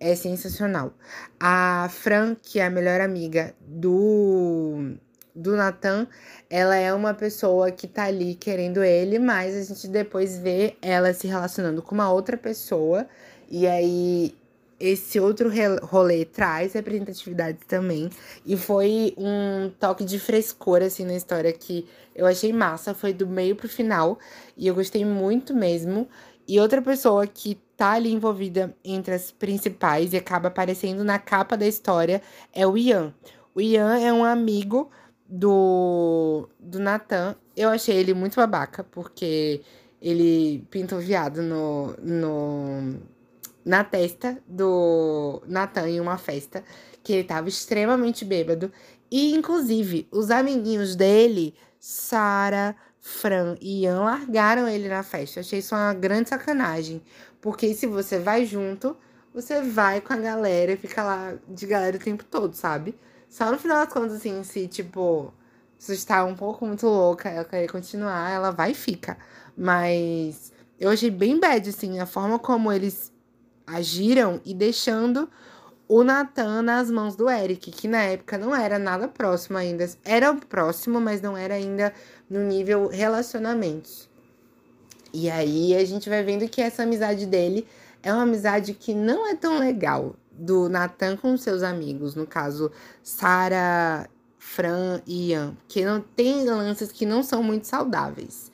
é 0.00 0.16
sensacional. 0.16 0.92
A 1.38 1.88
Fran, 1.90 2.34
que 2.34 2.58
é 2.58 2.66
a 2.66 2.70
melhor 2.70 3.00
amiga 3.00 3.54
do 3.60 4.96
do 5.40 5.56
Natan, 5.56 6.06
ela 6.48 6.76
é 6.76 6.92
uma 6.92 7.14
pessoa 7.14 7.70
que 7.70 7.86
tá 7.86 8.04
ali 8.04 8.34
querendo 8.34 8.82
ele, 8.82 9.18
mas 9.18 9.56
a 9.56 9.62
gente 9.62 9.88
depois 9.88 10.38
vê 10.38 10.76
ela 10.82 11.12
se 11.12 11.26
relacionando 11.26 11.82
com 11.82 11.94
uma 11.94 12.12
outra 12.12 12.36
pessoa. 12.36 13.06
E 13.48 13.66
aí 13.66 14.34
esse 14.80 15.20
outro 15.20 15.52
rolê 15.82 16.24
traz 16.24 16.72
representatividade 16.72 17.58
também. 17.68 18.08
E 18.46 18.56
foi 18.56 19.14
um 19.18 19.70
toque 19.78 20.04
de 20.04 20.18
frescor, 20.18 20.82
assim, 20.82 21.04
na 21.04 21.14
história 21.14 21.52
que 21.52 21.86
eu 22.14 22.26
achei 22.26 22.52
massa. 22.52 22.94
Foi 22.94 23.12
do 23.12 23.26
meio 23.26 23.54
pro 23.54 23.68
final. 23.68 24.18
E 24.56 24.66
eu 24.66 24.74
gostei 24.74 25.04
muito 25.04 25.54
mesmo. 25.54 26.08
E 26.48 26.58
outra 26.58 26.80
pessoa 26.80 27.26
que 27.26 27.60
tá 27.76 27.92
ali 27.92 28.12
envolvida 28.12 28.74
entre 28.84 29.14
as 29.14 29.30
principais 29.30 30.12
e 30.12 30.16
acaba 30.16 30.48
aparecendo 30.48 31.04
na 31.04 31.18
capa 31.18 31.56
da 31.56 31.66
história 31.66 32.22
é 32.52 32.66
o 32.66 32.76
Ian. 32.76 33.14
O 33.54 33.60
Ian 33.60 33.98
é 33.98 34.12
um 34.12 34.24
amigo 34.24 34.90
do, 35.30 36.48
do 36.58 36.80
Nathan. 36.80 37.36
Eu 37.56 37.68
achei 37.68 37.96
ele 37.96 38.12
muito 38.12 38.36
babaca, 38.36 38.82
porque 38.82 39.62
ele 40.02 40.66
pintou 40.70 40.98
viado 40.98 41.42
no, 41.42 41.94
no, 42.02 43.00
na 43.64 43.84
testa 43.84 44.38
do 44.48 45.42
Nathan 45.46 45.88
em 45.88 46.00
uma 46.00 46.18
festa, 46.18 46.64
que 47.02 47.12
ele 47.12 47.24
tava 47.24 47.48
extremamente 47.48 48.24
bêbado. 48.24 48.72
E, 49.10 49.34
inclusive, 49.34 50.08
os 50.10 50.30
amiguinhos 50.30 50.96
dele, 50.96 51.54
Sara, 51.78 52.74
Fran 52.98 53.56
e 53.60 53.82
Ian, 53.82 54.00
largaram 54.00 54.68
ele 54.68 54.88
na 54.88 55.02
festa. 55.02 55.38
Eu 55.38 55.42
achei 55.42 55.60
isso 55.60 55.74
uma 55.74 55.94
grande 55.94 56.28
sacanagem. 56.28 57.02
Porque 57.40 57.72
se 57.74 57.86
você 57.86 58.18
vai 58.18 58.44
junto, 58.44 58.96
você 59.32 59.62
vai 59.62 60.00
com 60.00 60.12
a 60.12 60.16
galera 60.16 60.72
e 60.72 60.76
fica 60.76 61.02
lá 61.02 61.34
de 61.48 61.66
galera 61.66 61.96
o 61.96 62.00
tempo 62.00 62.24
todo, 62.24 62.54
sabe? 62.54 62.94
Só 63.30 63.50
no 63.52 63.58
final 63.58 63.84
das 63.84 63.92
contas, 63.92 64.14
assim, 64.14 64.42
se, 64.42 64.66
tipo, 64.66 65.32
você 65.78 65.94
está 65.94 66.24
um 66.24 66.34
pouco 66.34 66.66
muito 66.66 66.84
louca, 66.86 67.28
ela 67.28 67.44
quer 67.44 67.70
continuar, 67.70 68.28
ela 68.28 68.50
vai 68.50 68.72
e 68.72 68.74
fica. 68.74 69.16
Mas 69.56 70.52
eu 70.80 70.90
achei 70.90 71.12
bem 71.12 71.38
bad, 71.38 71.70
assim, 71.70 72.00
a 72.00 72.06
forma 72.06 72.40
como 72.40 72.72
eles 72.72 73.12
agiram 73.64 74.40
e 74.44 74.52
deixando 74.52 75.30
o 75.86 76.02
Nathan 76.02 76.62
nas 76.62 76.90
mãos 76.90 77.14
do 77.14 77.30
Eric, 77.30 77.70
que 77.70 77.86
na 77.86 78.02
época 78.02 78.36
não 78.36 78.54
era 78.54 78.80
nada 78.80 79.06
próximo 79.06 79.56
ainda. 79.58 79.88
Era 80.04 80.34
próximo, 80.34 81.00
mas 81.00 81.20
não 81.20 81.36
era 81.36 81.54
ainda 81.54 81.94
no 82.28 82.40
nível 82.40 82.88
relacionamentos. 82.88 84.08
E 85.12 85.30
aí 85.30 85.76
a 85.76 85.84
gente 85.84 86.08
vai 86.08 86.24
vendo 86.24 86.48
que 86.48 86.60
essa 86.60 86.82
amizade 86.82 87.26
dele 87.26 87.66
é 88.02 88.12
uma 88.12 88.22
amizade 88.22 88.74
que 88.74 88.92
não 88.92 89.28
é 89.28 89.36
tão 89.36 89.56
legal 89.56 90.16
do 90.40 90.68
Nathan 90.68 91.16
com 91.16 91.36
seus 91.36 91.62
amigos, 91.62 92.14
no 92.14 92.26
caso 92.26 92.70
Sara, 93.02 94.08
Fran 94.38 95.00
e 95.06 95.30
Ian, 95.30 95.56
que 95.68 95.84
não 95.84 96.00
tem 96.00 96.44
lances 96.44 96.90
que 96.90 97.04
não 97.04 97.22
são 97.22 97.42
muito 97.42 97.66
saudáveis. 97.66 98.50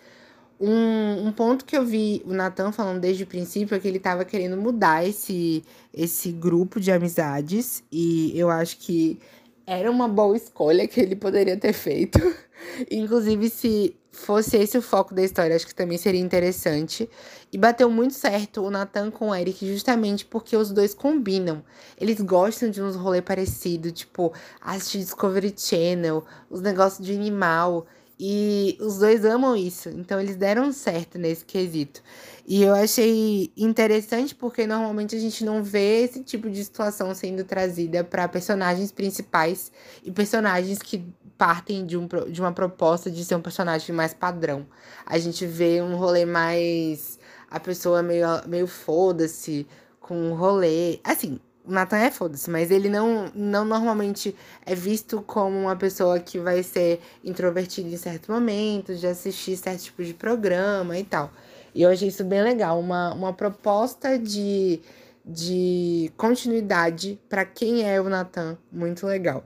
Um, 0.59 1.27
um 1.27 1.33
ponto 1.33 1.67
que 1.67 1.77
eu 1.77 1.85
vi 1.85 2.23
o 2.25 2.33
Natan 2.33 2.73
falando 2.73 2.99
desde 2.99 3.25
o 3.25 3.27
princípio 3.27 3.75
é 3.75 3.79
que 3.79 3.87
ele 3.87 3.99
estava 3.99 4.25
querendo 4.25 4.57
mudar 4.57 5.07
esse, 5.07 5.63
esse 5.93 6.33
grupo 6.33 6.81
de 6.81 6.91
amizades. 6.91 7.85
E 7.93 8.33
eu 8.35 8.49
acho 8.51 8.79
que 8.79 9.19
era 9.67 9.91
uma 9.91 10.07
boa 10.07 10.37
escolha 10.37 10.87
que 10.87 11.01
ele 11.01 11.17
poderia 11.17 11.57
ter 11.57 11.73
feito. 11.73 12.19
Inclusive, 12.91 13.51
se 13.51 13.97
fosse 14.13 14.57
esse 14.57 14.79
o 14.79 14.83
foco 14.83 15.13
da 15.13 15.23
história, 15.23 15.55
acho 15.55 15.67
que 15.67 15.75
também 15.75 15.99
seria 15.99 16.21
interessante. 16.21 17.11
E 17.53 17.59
bateu 17.59 17.91
muito 17.91 18.15
certo 18.15 18.63
o 18.63 18.71
Nathan 18.71 19.11
com 19.11 19.31
o 19.31 19.35
Eric, 19.35 19.67
justamente 19.67 20.25
porque 20.25 20.57
os 20.57 20.71
dois 20.71 20.95
combinam. 20.95 21.65
Eles 22.01 22.21
gostam 22.21 22.71
de 22.71 22.81
uns 22.81 22.95
rolês 22.95 23.25
parecidos, 23.25 23.93
tipo, 23.93 24.33
assistir 24.61 24.99
Discovery 24.99 25.53
Channel, 25.57 26.25
os 26.49 26.61
negócios 26.61 27.05
de 27.05 27.13
animal. 27.13 27.87
E 28.19 28.79
os 28.81 28.99
dois 28.99 29.25
amam 29.27 29.55
isso, 29.55 29.91
então 29.91 30.19
eles 30.19 30.37
deram 30.37 30.73
certo 30.73 31.19
nesse 31.19 31.45
quesito. 31.45 32.03
E 32.47 32.63
eu 32.63 32.75
achei 32.75 33.53
interessante 33.57 34.35
porque 34.35 34.67
normalmente 34.67 35.15
a 35.15 35.19
gente 35.19 35.45
não 35.45 35.63
vê 35.63 36.05
esse 36.05 36.23
tipo 36.23 36.49
de 36.49 36.65
situação 36.65 37.15
sendo 37.15 37.45
trazida 37.45 38.03
para 38.03 38.27
personagens 38.27 38.91
principais 38.91 39.71
e 40.03 40.11
personagens 40.11 40.79
que 40.79 41.05
partem 41.37 41.85
de, 41.85 41.97
um, 41.97 42.09
de 42.31 42.41
uma 42.41 42.53
proposta 42.53 43.11
de 43.11 43.25
ser 43.25 43.35
um 43.35 43.43
personagem 43.43 43.95
mais 43.95 44.15
padrão. 44.15 44.67
A 45.05 45.19
gente 45.19 45.45
vê 45.45 45.83
um 45.83 45.97
rolê 45.97 46.25
mais. 46.25 47.19
a 47.51 47.61
pessoa 47.61 48.03
meio, 48.03 48.27
meio 48.47 48.67
foda-se 48.67 49.67
com 50.01 50.17
um 50.17 50.35
rolê. 50.35 51.01
Assim, 51.05 51.35
o 51.35 51.46
Nathan 51.67 51.99
é 51.99 52.11
foda-se, 52.11 52.51
mas 52.51 52.71
ele 52.71 52.89
não, 52.89 53.31
não 53.35 53.65
normalmente 53.65 54.35
é 54.65 54.75
visto 54.75 55.23
como 55.23 55.59
uma 55.59 55.77
pessoa 55.77 56.19
que 56.21 56.39
vai 56.39 56.63
ser 56.63 57.01
introvertida 57.25 57.89
em 57.89 57.97
certo 57.97 58.33
momento, 58.33 58.95
de 58.95 59.07
assistir 59.07 59.57
certo 59.57 59.83
tipo 59.83 60.05
de 60.05 60.15
programa 60.15 60.99
e 60.99 61.05
tal. 61.05 61.31
E 61.75 61.83
eu 61.83 61.91
achei 61.91 62.09
isso 62.09 62.25
bem 62.25 62.43
legal, 62.43 62.81
uma, 62.81 63.13
uma 63.13 63.33
proposta 63.33 64.19
de, 64.19 64.81
de 65.25 66.11
continuidade 66.17 67.21
para 67.29 67.45
quem 67.45 67.89
é 67.89 68.01
o 68.01 68.09
Nathan, 68.09 68.57
muito 68.73 69.07
legal. 69.07 69.45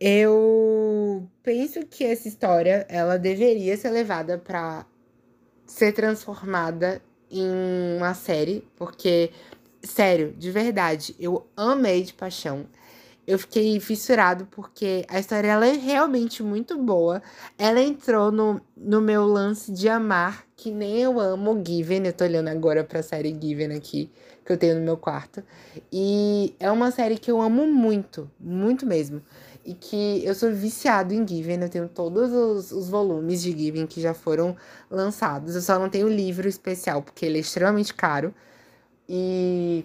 Eu 0.00 1.28
penso 1.42 1.86
que 1.86 2.04
essa 2.04 2.26
história, 2.26 2.84
ela 2.88 3.16
deveria 3.16 3.76
ser 3.76 3.90
levada 3.90 4.36
para 4.36 4.84
ser 5.66 5.92
transformada 5.92 7.00
em 7.30 7.96
uma 7.96 8.12
série, 8.14 8.66
porque 8.76 9.30
Sério, 9.84 10.32
de 10.32 10.50
verdade, 10.50 11.14
eu 11.20 11.46
amei 11.54 12.02
de 12.02 12.14
paixão. 12.14 12.66
Eu 13.26 13.38
fiquei 13.38 13.78
fissurado 13.80 14.46
porque 14.50 15.04
a 15.08 15.18
história 15.18 15.48
ela 15.48 15.66
é 15.66 15.72
realmente 15.72 16.42
muito 16.42 16.76
boa. 16.78 17.22
Ela 17.58 17.80
entrou 17.80 18.30
no, 18.30 18.60
no 18.76 19.00
meu 19.00 19.24
lance 19.26 19.72
de 19.72 19.88
amar, 19.88 20.44
que 20.56 20.70
nem 20.70 20.98
eu 20.98 21.20
amo 21.20 21.62
Given. 21.66 22.06
Eu 22.06 22.12
tô 22.12 22.24
olhando 22.24 22.48
agora 22.48 22.82
pra 22.84 23.02
série 23.02 23.36
Given 23.38 23.74
aqui, 23.74 24.10
que 24.44 24.52
eu 24.52 24.58
tenho 24.58 24.74
no 24.76 24.82
meu 24.82 24.96
quarto. 24.96 25.42
E 25.92 26.54
é 26.58 26.70
uma 26.70 26.90
série 26.90 27.18
que 27.18 27.30
eu 27.30 27.40
amo 27.40 27.66
muito, 27.66 28.30
muito 28.38 28.86
mesmo. 28.86 29.22
E 29.64 29.72
que 29.72 30.22
eu 30.24 30.34
sou 30.34 30.52
viciado 30.52 31.14
em 31.14 31.26
Given. 31.26 31.62
Eu 31.62 31.68
tenho 31.70 31.88
todos 31.88 32.30
os, 32.30 32.72
os 32.72 32.88
volumes 32.90 33.42
de 33.42 33.52
Given 33.52 33.86
que 33.86 34.02
já 34.02 34.12
foram 34.12 34.54
lançados. 34.90 35.54
Eu 35.54 35.62
só 35.62 35.78
não 35.78 35.88
tenho 35.88 36.06
o 36.06 36.10
livro 36.10 36.46
especial, 36.46 37.02
porque 37.02 37.24
ele 37.24 37.38
é 37.38 37.40
extremamente 37.40 37.94
caro. 37.94 38.34
E 39.08 39.84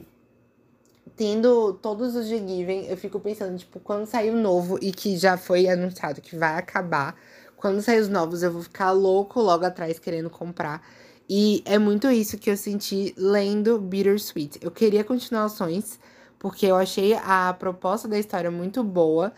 tendo 1.16 1.74
todos 1.74 2.16
os 2.16 2.28
de 2.28 2.38
Given, 2.38 2.86
eu 2.88 2.96
fico 2.96 3.20
pensando, 3.20 3.58
tipo, 3.58 3.80
quando 3.80 4.06
sair 4.06 4.32
o 4.32 4.38
novo 4.38 4.80
e 4.82 4.92
que 4.92 5.18
já 5.18 5.38
foi 5.38 5.68
anunciado 5.68 6.22
que 6.22 6.36
vai 6.36 6.58
acabar, 6.58 7.16
quando 7.58 7.82
sair 7.82 8.00
os 8.00 8.08
novos 8.08 8.42
eu 8.42 8.52
vou 8.52 8.64
ficar 8.64 8.92
louco 8.92 9.42
logo 9.42 9.66
atrás 9.66 10.00
querendo 10.00 10.30
comprar. 10.30 10.82
E 11.30 11.62
é 11.66 11.78
muito 11.78 12.10
isso 12.10 12.38
que 12.38 12.50
eu 12.50 12.58
senti 12.58 13.14
lendo 13.18 13.78
Bittersweet. 13.78 14.60
Eu 14.62 14.72
queria 14.72 15.04
continuações, 15.04 16.00
porque 16.40 16.66
eu 16.66 16.76
achei 16.76 17.14
a 17.16 17.54
proposta 17.54 18.08
da 18.08 18.18
história 18.18 18.50
muito 18.50 18.84
boa. 18.84 19.34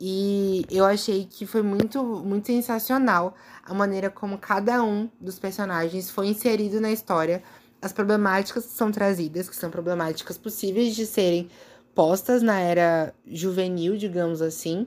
E 0.00 0.66
eu 0.70 0.84
achei 0.84 1.24
que 1.24 1.46
foi 1.46 1.62
muito, 1.62 2.02
muito 2.02 2.46
sensacional 2.46 3.34
a 3.62 3.72
maneira 3.72 4.10
como 4.10 4.38
cada 4.38 4.82
um 4.82 5.08
dos 5.20 5.38
personagens 5.38 6.10
foi 6.10 6.28
inserido 6.28 6.80
na 6.80 6.90
história 6.90 7.42
as 7.80 7.92
problemáticas 7.92 8.66
que 8.66 8.72
são 8.72 8.90
trazidas, 8.90 9.48
que 9.48 9.56
são 9.56 9.70
problemáticas 9.70 10.38
possíveis 10.38 10.94
de 10.94 11.06
serem 11.06 11.48
postas 11.94 12.42
na 12.42 12.60
era 12.60 13.14
juvenil, 13.26 13.96
digamos 13.96 14.42
assim, 14.42 14.86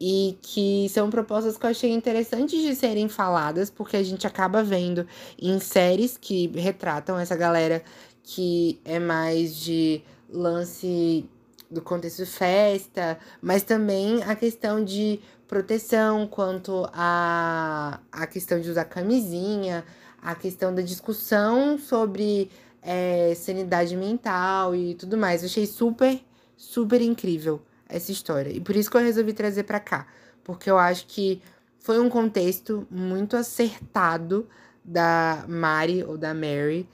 e 0.00 0.38
que 0.42 0.88
são 0.90 1.10
propostas 1.10 1.56
que 1.56 1.64
eu 1.64 1.70
achei 1.70 1.90
interessantes 1.90 2.60
de 2.62 2.74
serem 2.74 3.08
faladas, 3.08 3.70
porque 3.70 3.96
a 3.96 4.02
gente 4.02 4.26
acaba 4.26 4.62
vendo 4.62 5.06
em 5.38 5.58
séries 5.58 6.16
que 6.16 6.48
retratam 6.48 7.18
essa 7.18 7.36
galera 7.36 7.82
que 8.22 8.80
é 8.84 8.98
mais 8.98 9.56
de 9.56 10.02
lance 10.30 11.28
do 11.70 11.80
contexto 11.80 12.26
festa, 12.26 13.18
mas 13.40 13.62
também 13.62 14.22
a 14.22 14.34
questão 14.34 14.84
de 14.84 15.20
proteção 15.48 16.26
quanto 16.26 16.88
a, 16.92 18.00
a 18.10 18.26
questão 18.26 18.60
de 18.60 18.70
usar 18.70 18.84
camisinha, 18.84 19.84
a 20.26 20.34
questão 20.34 20.74
da 20.74 20.82
discussão 20.82 21.78
sobre 21.78 22.50
é, 22.82 23.32
sanidade 23.36 23.96
mental 23.96 24.74
e 24.74 24.96
tudo 24.96 25.16
mais. 25.16 25.42
Eu 25.42 25.46
achei 25.46 25.66
super, 25.66 26.20
super 26.56 27.00
incrível 27.00 27.62
essa 27.88 28.10
história. 28.10 28.50
E 28.50 28.60
por 28.60 28.74
isso 28.74 28.90
que 28.90 28.96
eu 28.96 29.00
resolvi 29.00 29.32
trazer 29.32 29.62
para 29.62 29.78
cá. 29.78 30.08
Porque 30.42 30.68
eu 30.68 30.76
acho 30.76 31.06
que 31.06 31.40
foi 31.78 32.00
um 32.00 32.08
contexto 32.08 32.84
muito 32.90 33.36
acertado 33.36 34.48
da 34.84 35.44
Mari 35.46 36.02
ou 36.02 36.18
da 36.18 36.34
Mary 36.34 36.88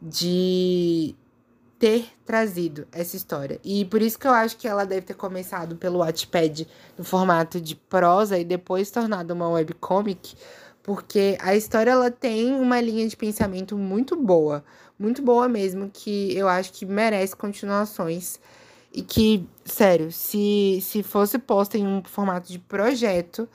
de 0.00 1.14
ter 1.78 2.06
trazido 2.24 2.88
essa 2.90 3.16
história. 3.16 3.60
E 3.62 3.84
por 3.84 4.00
isso 4.00 4.18
que 4.18 4.26
eu 4.26 4.32
acho 4.32 4.56
que 4.56 4.66
ela 4.66 4.86
deve 4.86 5.02
ter 5.02 5.14
começado 5.14 5.76
pelo 5.76 5.98
Wattpad 5.98 6.66
no 6.96 7.04
formato 7.04 7.60
de 7.60 7.76
prosa 7.76 8.38
e 8.38 8.44
depois 8.46 8.90
tornado 8.90 9.32
uma 9.32 9.50
webcomic, 9.50 10.34
porque 10.88 11.36
a 11.42 11.54
história 11.54 11.90
ela 11.90 12.10
tem 12.10 12.54
uma 12.54 12.80
linha 12.80 13.06
de 13.06 13.14
pensamento 13.14 13.76
muito 13.76 14.16
boa, 14.16 14.64
muito 14.98 15.20
boa 15.20 15.46
mesmo, 15.46 15.90
que 15.92 16.34
eu 16.34 16.48
acho 16.48 16.72
que 16.72 16.86
merece 16.86 17.36
continuações. 17.36 18.40
E 18.90 19.02
que, 19.02 19.46
sério, 19.66 20.10
se, 20.10 20.78
se 20.80 21.02
fosse 21.02 21.38
posta 21.38 21.76
em 21.76 21.86
um 21.86 22.02
formato 22.02 22.50
de 22.50 22.58
projeto, 22.58 23.46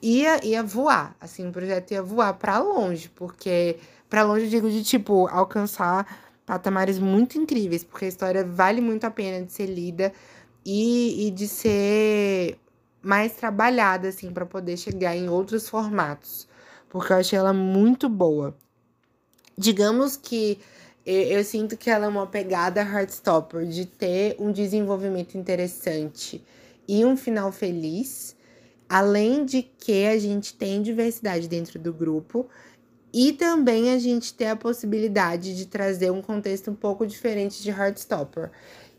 ia, 0.00 0.46
ia 0.46 0.62
voar. 0.62 1.16
Assim, 1.20 1.48
o 1.48 1.50
projeto 1.50 1.90
ia 1.90 2.00
voar 2.00 2.34
para 2.34 2.60
longe, 2.60 3.08
porque 3.08 3.80
para 4.08 4.22
longe 4.22 4.44
eu 4.44 4.50
digo 4.50 4.70
de 4.70 4.84
tipo 4.84 5.26
alcançar 5.26 6.06
patamares 6.46 7.00
muito 7.00 7.38
incríveis, 7.38 7.82
porque 7.82 8.04
a 8.04 8.08
história 8.08 8.44
vale 8.44 8.80
muito 8.80 9.02
a 9.02 9.10
pena 9.10 9.44
de 9.44 9.50
ser 9.50 9.66
lida 9.66 10.12
e, 10.64 11.26
e 11.26 11.30
de 11.32 11.48
ser 11.48 12.56
mais 13.02 13.32
trabalhada, 13.32 14.08
assim, 14.08 14.32
para 14.32 14.46
poder 14.46 14.76
chegar 14.76 15.16
em 15.16 15.28
outros 15.28 15.68
formatos. 15.68 16.46
Porque 16.88 17.12
eu 17.12 17.16
achei 17.16 17.38
ela 17.38 17.52
muito 17.52 18.08
boa. 18.08 18.56
Digamos 19.56 20.16
que 20.16 20.58
eu, 21.04 21.22
eu 21.22 21.44
sinto 21.44 21.76
que 21.76 21.90
ela 21.90 22.06
é 22.06 22.08
uma 22.08 22.26
pegada 22.26 22.82
Heartstopper, 22.82 23.66
de 23.66 23.86
ter 23.86 24.36
um 24.38 24.52
desenvolvimento 24.52 25.36
interessante 25.36 26.44
e 26.86 27.04
um 27.04 27.16
final 27.16 27.50
feliz. 27.52 28.36
Além 28.88 29.44
de 29.44 29.62
que 29.62 30.06
a 30.06 30.18
gente 30.18 30.54
tem 30.54 30.82
diversidade 30.82 31.46
dentro 31.46 31.78
do 31.78 31.92
grupo 31.92 32.48
e 33.12 33.32
também 33.32 33.92
a 33.92 33.98
gente 33.98 34.34
tem 34.34 34.50
a 34.50 34.56
possibilidade 34.56 35.56
de 35.56 35.66
trazer 35.66 36.10
um 36.10 36.20
contexto 36.20 36.70
um 36.70 36.74
pouco 36.74 37.06
diferente 37.06 37.62
de 37.62 37.70
Heartstopper, 37.70 38.50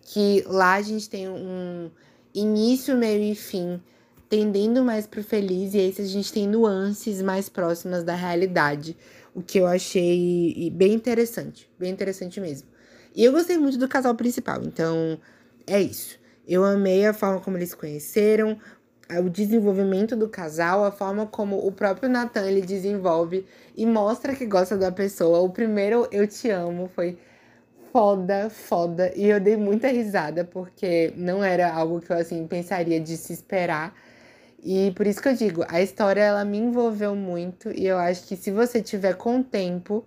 que 0.02 0.44
lá 0.48 0.74
a 0.74 0.82
gente 0.82 1.10
tem 1.10 1.30
um 1.30 1.90
início, 2.34 2.98
meio 2.98 3.32
e 3.32 3.36
fim, 3.36 3.82
tendendo 4.30 4.84
mais 4.84 5.06
pro 5.06 5.24
feliz, 5.24 5.74
e 5.74 5.80
esse 5.80 6.02
a 6.02 6.06
gente 6.06 6.32
tem 6.32 6.48
nuances 6.48 7.22
mais 7.22 7.50
próximas 7.50 8.04
da 8.04 8.16
realidade, 8.16 8.96
o 9.34 9.42
que 9.42 9.58
eu 9.58 9.68
achei 9.68 10.72
bem 10.74 10.94
interessante, 10.94 11.70
bem 11.78 11.92
interessante 11.92 12.40
mesmo. 12.40 12.70
E 13.16 13.24
eu 13.24 13.32
gostei 13.32 13.58
muito 13.58 13.78
do 13.78 13.88
casal 13.88 14.16
principal, 14.16 14.62
então 14.64 15.20
é 15.68 15.82
isso. 15.82 16.20
Eu 16.48 16.64
amei 16.64 17.06
a 17.06 17.14
forma 17.14 17.40
como 17.42 17.58
eles 17.58 17.70
se 17.70 17.78
conheceram, 17.78 18.58
o 19.20 19.30
desenvolvimento 19.30 20.16
do 20.16 20.30
casal, 20.30 20.86
a 20.86 20.92
forma 20.92 21.28
como 21.28 21.68
o 21.68 21.72
próprio 21.72 22.10
Nathan 22.10 22.48
ele 22.48 22.62
desenvolve 22.62 23.46
e 23.76 23.86
mostra 23.86 24.34
que 24.34 24.46
gosta 24.46 24.78
da 24.78 24.92
pessoa. 24.92 25.40
O 25.40 25.50
primeiro 25.50 26.08
Eu 26.12 26.26
Te 26.26 26.50
Amo 26.50 26.90
foi 26.96 27.18
foda, 27.92 28.50
foda. 28.50 29.12
E 29.16 29.28
eu 29.28 29.40
dei 29.40 29.58
muita 29.58 29.90
risada, 29.90 30.44
porque 30.46 31.14
não 31.16 31.44
era 31.44 31.72
algo 31.74 32.00
que 32.02 32.12
eu, 32.12 32.18
assim, 32.18 32.48
pensaria 32.48 33.00
de 33.00 33.18
se 33.18 33.34
esperar. 33.34 33.94
E 34.64 34.92
por 34.96 35.06
isso 35.08 35.22
que 35.22 35.28
eu 35.28 35.36
digo, 35.36 35.66
a 35.68 35.82
história, 35.82 36.22
ela 36.22 36.46
me 36.46 36.58
envolveu 36.58 37.16
muito. 37.16 37.70
E 37.72 37.86
eu 37.86 37.98
acho 37.98 38.28
que 38.28 38.36
se 38.36 38.52
você 38.52 38.82
tiver 38.82 39.16
com 39.16 39.44
tempo, 39.44 40.06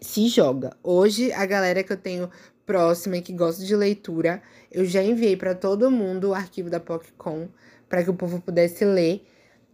se 0.00 0.28
joga. 0.28 0.76
Hoje, 0.82 1.32
a 1.32 1.44
galera 1.46 1.82
que 1.82 1.92
eu 1.92 1.96
tenho 1.96 2.30
próxima 2.64 3.16
e 3.16 3.22
que 3.22 3.32
gosta 3.32 3.64
de 3.64 3.74
leitura, 3.74 4.42
eu 4.70 4.84
já 4.84 5.02
enviei 5.02 5.36
para 5.36 5.54
todo 5.54 5.90
mundo 5.90 6.30
o 6.30 6.34
arquivo 6.34 6.70
da 6.70 6.80
PocCon 6.80 7.48
para 7.88 8.02
que 8.02 8.10
o 8.10 8.14
povo 8.14 8.40
pudesse 8.40 8.84
ler, 8.84 9.22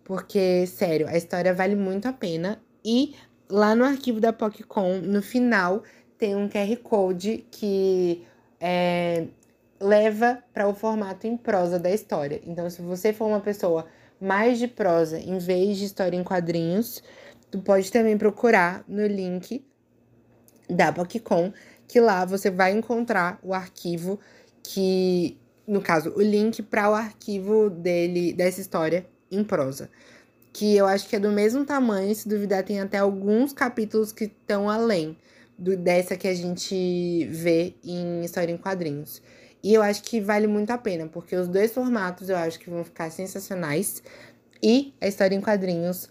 porque 0.03 0.66
sério, 0.66 1.07
a 1.07 1.16
história 1.16 1.55
vale 1.55 1.77
muito 1.77 2.09
a 2.09 2.12
pena 2.12 2.61
e 2.85 3.14
lá 3.48 3.74
no 3.74 3.85
arquivo 3.85 4.20
da 4.20 4.33
PocCon, 4.33 5.01
no 5.03 5.22
final, 5.22 5.83
tem 6.19 6.35
um 6.35 6.49
QR 6.49 6.77
Code 6.83 7.47
que 7.51 8.27
é, 8.61 9.27
leva 9.81 10.43
para 10.53 10.69
o 10.69 10.75
formato 10.75 11.27
em 11.27 11.37
prosa 11.37 11.79
da 11.79 11.91
história. 11.91 12.41
Então, 12.47 12.69
se 12.69 12.83
você 12.83 13.13
for 13.13 13.27
uma 13.27 13.41
pessoa 13.41 13.87
mais 14.21 14.59
de 14.59 14.67
prosa 14.67 15.19
em 15.19 15.39
vez 15.39 15.79
de 15.79 15.85
história 15.85 16.17
em 16.17 16.25
quadrinhos, 16.25 17.03
tu 17.51 17.61
pode 17.61 17.91
também 17.93 18.19
procurar 18.19 18.85
no 18.89 19.07
link 19.07 19.65
da 20.69 20.93
PocCon, 20.93 21.53
que 21.87 22.01
lá 22.01 22.25
você 22.25 22.51
vai 22.51 22.73
encontrar 22.73 23.39
o 23.43 23.55
arquivo 23.55 24.19
que 24.63 25.39
no 25.69 25.83
caso, 25.83 26.15
o 26.17 26.23
link 26.23 26.63
para 26.63 26.91
o 26.91 26.95
arquivo 26.95 27.69
dele, 27.69 28.33
dessa 28.33 28.59
história 28.59 29.07
em 29.31 29.45
prosa. 29.45 29.91
Que 30.51 30.75
eu 30.75 30.87
acho 30.87 31.07
que 31.07 31.15
é 31.15 31.21
do 31.21 31.31
mesmo 31.31 31.63
tamanho, 31.65 32.13
se 32.15 32.27
duvidar, 32.27 32.65
tem 32.65 32.81
até 32.81 32.97
alguns 32.97 33.53
capítulos 33.53 34.11
que 34.11 34.25
estão 34.25 34.71
além 34.71 35.15
do, 35.59 35.77
dessa 35.77 36.16
que 36.16 36.29
a 36.29 36.35
gente 36.35 37.27
vê 37.31 37.75
em 37.85 38.25
história 38.25 38.53
em 38.53 38.57
quadrinhos. 38.57 39.21
E 39.62 39.75
eu 39.75 39.83
acho 39.83 40.03
que 40.03 40.21
vale 40.21 40.47
muito 40.47 40.71
a 40.71 40.79
pena, 40.79 41.07
porque 41.07 41.35
os 41.35 41.49
dois 41.49 41.73
formatos 41.73 42.29
eu 42.29 42.37
acho 42.37 42.59
que 42.59 42.71
vão 42.71 42.85
ficar 42.85 43.11
sensacionais. 43.11 44.03
E 44.62 44.94
a 45.01 45.09
história 45.09 45.35
em 45.35 45.40
quadrinhos, 45.40 46.09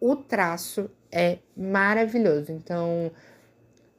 o 0.00 0.16
traço 0.16 0.90
é 1.12 1.38
maravilhoso. 1.56 2.50
Então, 2.50 3.12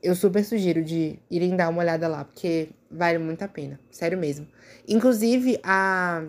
eu 0.02 0.15
super 0.15 0.43
sugiro 0.43 0.84
de 0.84 1.19
irem 1.30 1.56
dar 1.56 1.69
uma 1.69 1.82
olhada 1.82 2.08
lá, 2.08 2.25
porque 2.25 2.69
vale 2.89 3.19
muito 3.19 3.43
a 3.43 3.47
pena, 3.47 3.80
sério 3.91 4.17
mesmo. 4.17 4.47
Inclusive, 4.88 5.60
a, 5.63 6.23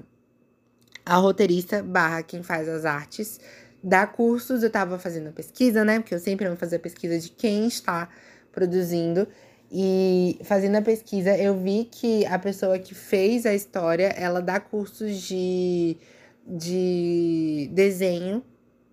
a 1.04 1.16
roteirista 1.16 1.82
barra 1.82 2.22
quem 2.22 2.42
faz 2.42 2.68
as 2.68 2.84
artes 2.84 3.40
dá 3.82 4.06
cursos, 4.06 4.62
eu 4.62 4.70
tava 4.70 4.98
fazendo 4.98 5.32
pesquisa, 5.32 5.84
né? 5.84 6.00
Porque 6.00 6.14
eu 6.14 6.18
sempre 6.18 6.46
amo 6.46 6.56
fazer 6.56 6.78
pesquisa 6.80 7.18
de 7.18 7.30
quem 7.30 7.66
está 7.66 8.08
produzindo. 8.52 9.26
E 9.72 10.38
fazendo 10.42 10.76
a 10.76 10.82
pesquisa, 10.82 11.36
eu 11.36 11.56
vi 11.56 11.84
que 11.84 12.26
a 12.26 12.38
pessoa 12.38 12.78
que 12.78 12.94
fez 12.94 13.46
a 13.46 13.54
história, 13.54 14.08
ela 14.16 14.40
dá 14.42 14.58
cursos 14.58 15.16
de, 15.22 15.96
de 16.44 17.70
desenho 17.72 18.42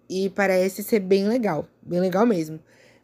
e 0.09 0.29
parece 0.29 0.83
ser 0.83 0.99
bem 0.99 1.27
legal, 1.27 1.67
bem 1.81 1.99
legal 1.99 2.25
mesmo. 2.25 2.59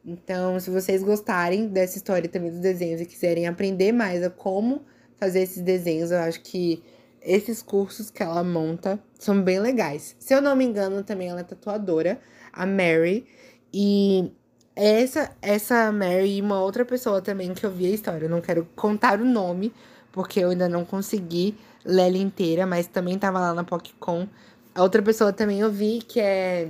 Então, 0.06 0.60
se 0.60 0.70
vocês 0.70 1.02
gostarem 1.02 1.68
dessa 1.68 1.98
história 1.98 2.30
também 2.30 2.52
dos 2.52 2.60
desenhos 2.60 3.02
e 3.02 3.06
quiserem 3.06 3.48
aprender 3.48 3.92
mais 3.92 4.22
a 4.22 4.30
como 4.30 4.84
fazer 5.18 5.42
esses 5.42 5.64
desenhos, 5.64 6.12
eu 6.12 6.20
acho 6.20 6.42
que 6.42 6.84
esses 7.22 7.62
cursos 7.62 8.12
que 8.12 8.22
ela 8.22 8.44
monta 8.44 9.00
são 9.18 9.42
bem 9.42 9.60
legais. 9.60 10.16
Se 10.20 10.34
eu 10.34 10.42
não 10.42 10.56
me 10.56 10.66
engano, 10.66 11.04
também 11.04 11.30
ela 11.30 11.40
é 11.40 11.44
tatuadora, 11.44 12.20
a 12.52 12.66
Mary. 12.66 13.26
E 13.74 14.32
essa, 14.76 15.32
essa 15.42 15.92
Mary 15.92 16.38
e 16.38 16.42
uma 16.42 16.62
outra 16.62 16.84
pessoa 16.86 17.22
também 17.22 17.54
que 17.54 17.66
eu 17.66 17.72
vi 17.72 17.86
a 17.88 17.90
história. 17.90 18.26
Eu 18.26 18.30
não 18.30 18.42
quero 18.42 18.68
contar 18.76 19.20
o 19.20 19.26
nome, 19.26 19.74
porque 20.12 20.40
eu 20.40 20.50
ainda 20.50 20.68
não 20.70 20.86
consegui 20.86 21.56
ler 21.86 22.08
ela 22.08 22.18
inteira, 22.18 22.66
mas 22.66 22.88
também 22.88 23.18
tava 23.18 23.40
lá 23.40 23.54
na 23.54 23.64
PocCon. 23.64 24.28
A 24.74 24.82
outra 24.82 25.02
pessoa 25.02 25.32
também 25.34 25.60
eu 25.60 25.72
vi 25.72 26.00
que 26.00 26.20
é 26.20 26.70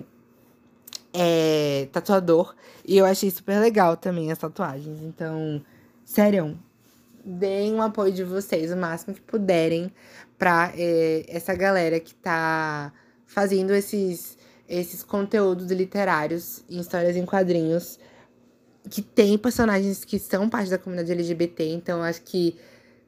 é, 1.13 1.87
tatuador. 1.91 2.55
E 2.85 2.97
eu 2.97 3.05
achei 3.05 3.29
super 3.29 3.59
legal 3.59 3.95
também 3.95 4.31
as 4.31 4.37
tatuagens. 4.37 5.01
Então, 5.03 5.63
sério, 6.03 6.57
deem 7.23 7.73
um 7.73 7.81
apoio 7.81 8.11
de 8.11 8.23
vocês 8.23 8.71
o 8.71 8.77
máximo 8.77 9.13
que 9.13 9.21
puderem 9.21 9.91
pra 10.37 10.73
é, 10.75 11.25
essa 11.29 11.53
galera 11.53 11.99
que 11.99 12.13
tá 12.15 12.91
fazendo 13.25 13.73
esses, 13.73 14.37
esses 14.67 15.03
conteúdos 15.03 15.71
literários 15.71 16.63
em 16.69 16.79
histórias 16.79 17.15
em 17.15 17.25
quadrinhos 17.25 17.99
que 18.89 19.01
tem 19.01 19.37
personagens 19.37 20.03
que 20.03 20.19
são 20.19 20.49
parte 20.49 20.69
da 20.69 20.77
comunidade 20.77 21.11
LGBT. 21.11 21.63
Então, 21.69 22.03
acho 22.03 22.21
que, 22.21 22.57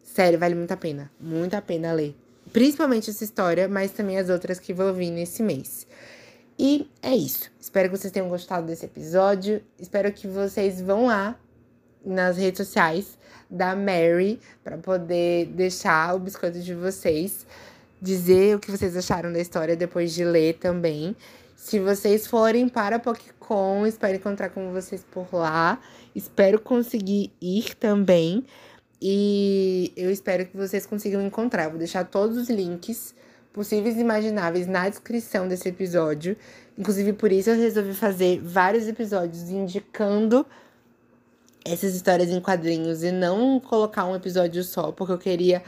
sério, 0.04 0.40
vale 0.40 0.56
muito 0.56 0.72
a 0.72 0.78
pena. 0.78 1.12
Muito 1.20 1.54
a 1.54 1.62
pena 1.62 1.92
ler. 1.92 2.16
Principalmente 2.54 3.10
essa 3.10 3.24
história, 3.24 3.68
mas 3.68 3.92
também 3.92 4.18
as 4.18 4.30
outras 4.30 4.60
que 4.60 4.74
vou 4.74 4.94
vir 4.94 5.12
nesse 5.12 5.44
mês. 5.44 5.86
E 6.58 6.90
é 7.02 7.14
isso. 7.14 7.52
Espero 7.60 7.90
que 7.90 7.98
vocês 7.98 8.14
tenham 8.14 8.30
gostado 8.30 8.68
desse 8.68 8.86
episódio. 8.86 9.62
Espero 9.78 10.12
que 10.12 10.28
vocês 10.28 10.82
vão 10.82 11.08
lá 11.08 11.38
nas 12.06 12.38
redes 12.38 12.66
sociais 12.66 13.18
da 13.50 13.76
Mary 13.76 14.40
para 14.64 14.78
poder 14.78 15.48
deixar 15.48 16.16
o 16.16 16.20
biscoito 16.20 16.60
de 16.60 16.74
vocês, 16.74 17.46
dizer 18.02 18.56
o 18.56 18.60
que 18.60 18.72
vocês 18.72 18.96
acharam 18.96 19.34
da 19.34 19.40
história 19.40 19.76
depois 19.76 20.14
de 20.14 20.24
ler 20.24 20.54
também. 20.54 21.16
Se 21.66 21.80
vocês 21.80 22.28
forem 22.28 22.70
para 22.70 22.98
a 22.98 23.00
PocCon, 23.00 23.88
espero 23.88 24.18
encontrar 24.18 24.50
com 24.50 24.72
vocês 24.72 25.04
por 25.04 25.34
lá. 25.34 25.82
Espero 26.14 26.60
conseguir 26.60 27.34
ir 27.42 27.74
também. 27.74 28.46
E 29.02 29.92
eu 29.98 30.12
espero 30.12 30.46
que 30.46 30.56
vocês 30.56 30.86
consigam 30.86 31.26
encontrar. 31.26 31.70
vou 31.70 31.80
deixar 31.80 32.04
todos 32.04 32.38
os 32.38 32.52
links 32.52 33.16
possíveis 33.52 33.98
e 33.98 34.02
imagináveis 34.02 34.68
na 34.68 34.88
descrição 34.88 35.48
desse 35.48 35.68
episódio. 35.68 36.38
Inclusive, 36.78 37.14
por 37.14 37.32
isso 37.32 37.50
eu 37.50 37.56
resolvi 37.56 37.96
fazer 37.96 38.40
vários 38.44 38.88
episódios 38.88 39.50
indicando 39.50 40.46
essas 41.66 41.96
histórias 41.96 42.30
em 42.30 42.40
quadrinhos 42.40 43.02
e 43.02 43.12
não 43.12 43.60
colocar 43.60 44.06
um 44.06 44.16
episódio 44.16 44.64
só, 44.64 44.92
porque 44.92 45.14
eu 45.14 45.18
queria 45.18 45.64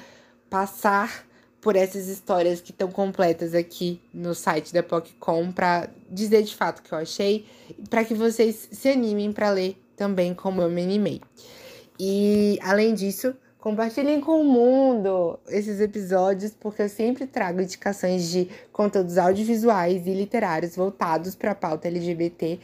passar 0.48 1.27
por 1.62 1.76
essas 1.76 2.08
histórias 2.08 2.62
que 2.62 2.72
estão 2.72 2.90
completas 2.92 3.54
aqui 3.54 4.02
no 4.14 4.34
site 4.36 4.74
da 4.74 4.84
PocCom 4.84 5.52
para 5.52 5.90
dizer 6.10 6.44
de 6.44 6.56
fato 6.56 6.80
o 6.80 6.84
que 6.84 6.92
eu 6.94 6.98
achei 6.98 7.46
para 7.90 8.06
que 8.06 8.14
vocês 8.14 8.70
se 8.72 8.90
animem 8.90 9.32
para 9.32 9.50
ler 9.50 9.82
também 9.96 10.34
como 10.34 10.62
eu 10.62 10.70
me 10.70 10.84
animei. 10.84 11.22
E 12.00 12.60
além 12.62 12.94
disso, 12.94 13.36
Compartilhem 13.68 14.22
com 14.22 14.40
o 14.40 14.46
mundo 14.46 15.38
esses 15.50 15.82
episódios, 15.82 16.54
porque 16.58 16.84
eu 16.84 16.88
sempre 16.88 17.28
trago 17.28 17.60
indicações 17.60 18.30
de 18.30 18.48
conteúdos 18.72 19.18
audiovisuais 19.18 20.08
e 20.08 20.14
literários 20.14 20.76
voltados 20.76 21.36
para 21.36 21.52
a 21.52 21.56
pauta 21.56 21.90
LGBT 21.90 22.62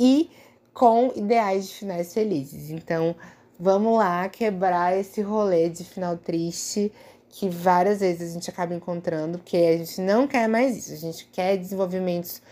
e 0.00 0.30
com 0.72 1.12
ideais 1.14 1.68
de 1.68 1.74
finais 1.74 2.14
felizes. 2.14 2.70
Então, 2.70 3.14
vamos 3.60 3.98
lá 3.98 4.26
quebrar 4.30 4.96
esse 4.96 5.20
rolê 5.20 5.68
de 5.68 5.84
final 5.84 6.16
triste 6.16 6.90
que 7.30 7.48
várias 7.48 8.00
vezes 8.00 8.30
a 8.30 8.34
gente 8.34 8.50
acaba 8.50 8.74
encontrando, 8.74 9.38
porque 9.38 9.56
a 9.56 9.76
gente 9.76 10.00
não 10.00 10.26
quer 10.26 10.48
mais 10.48 10.76
isso. 10.76 10.92
A 10.92 10.96
gente 10.96 11.28
quer 11.32 11.56
desenvolvimentos 11.56 12.42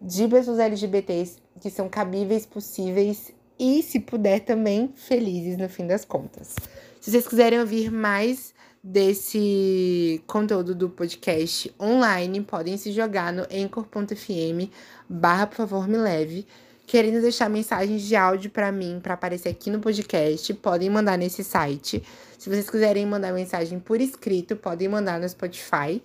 de 0.00 0.28
pessoas 0.28 0.58
LGBTs 0.58 1.36
que 1.60 1.70
são 1.70 1.88
cabíveis, 1.88 2.44
possíveis 2.44 3.32
e, 3.58 3.82
se 3.82 4.00
puder, 4.00 4.40
também 4.40 4.92
felizes 4.94 5.56
no 5.56 5.68
fim 5.68 5.86
das 5.86 6.04
contas. 6.04 6.54
Se 7.00 7.10
vocês 7.10 7.28
quiserem 7.28 7.60
ouvir 7.60 7.90
mais 7.90 8.52
desse 8.82 10.22
conteúdo 10.26 10.74
do 10.74 10.90
podcast 10.90 11.74
online, 11.80 12.42
podem 12.42 12.76
se 12.76 12.92
jogar 12.92 13.32
no 13.32 13.42
anchor.fm 13.42 14.70
barra 15.08 15.46
por 15.46 15.56
favor 15.56 15.88
me 15.88 15.96
leve. 15.96 16.46
Querendo 16.86 17.20
deixar 17.22 17.48
mensagens 17.48 18.02
de 18.02 18.14
áudio 18.14 18.50
para 18.50 18.70
mim, 18.70 19.00
para 19.02 19.14
aparecer 19.14 19.48
aqui 19.48 19.70
no 19.70 19.80
podcast, 19.80 20.52
podem 20.54 20.90
mandar 20.90 21.16
nesse 21.16 21.42
site. 21.42 22.02
Se 22.38 22.50
vocês 22.50 22.68
quiserem 22.68 23.06
mandar 23.06 23.32
mensagem 23.32 23.80
por 23.80 24.00
escrito, 24.00 24.54
podem 24.54 24.86
mandar 24.86 25.18
no 25.18 25.26
Spotify. 25.26 26.02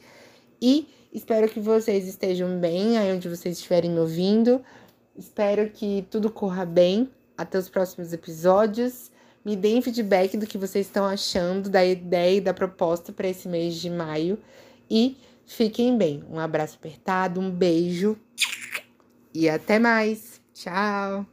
E 0.62 0.88
espero 1.14 1.50
que 1.50 1.60
vocês 1.60 2.08
estejam 2.08 2.58
bem 2.60 2.98
aí 2.98 3.14
onde 3.14 3.28
vocês 3.28 3.58
estiverem 3.58 3.92
me 3.92 4.00
ouvindo. 4.00 4.62
Espero 5.18 5.70
que 5.70 6.08
tudo 6.10 6.30
corra 6.30 6.66
bem. 6.66 7.10
Até 7.38 7.58
os 7.58 7.70
próximos 7.70 8.14
episódios. 8.14 9.12
Me 9.44 9.56
deem 9.56 9.82
feedback 9.82 10.38
do 10.38 10.48
que 10.48 10.58
vocês 10.58 10.86
estão 10.86 11.06
achando 11.06 11.70
da 11.70 11.84
ideia 11.84 12.38
e 12.38 12.42
da 12.42 12.54
proposta 12.54 13.12
para 13.12 13.28
esse 13.28 13.50
mês 13.50 13.76
de 13.76 13.90
maio. 13.90 14.40
E 14.90 15.18
fiquem 15.46 15.98
bem. 15.98 16.24
Um 16.30 16.40
abraço 16.40 16.78
apertado, 16.80 17.40
um 17.40 17.52
beijo 17.52 18.18
e 19.34 19.50
até 19.50 19.78
mais. 19.78 20.39
Tchau! 20.60 21.26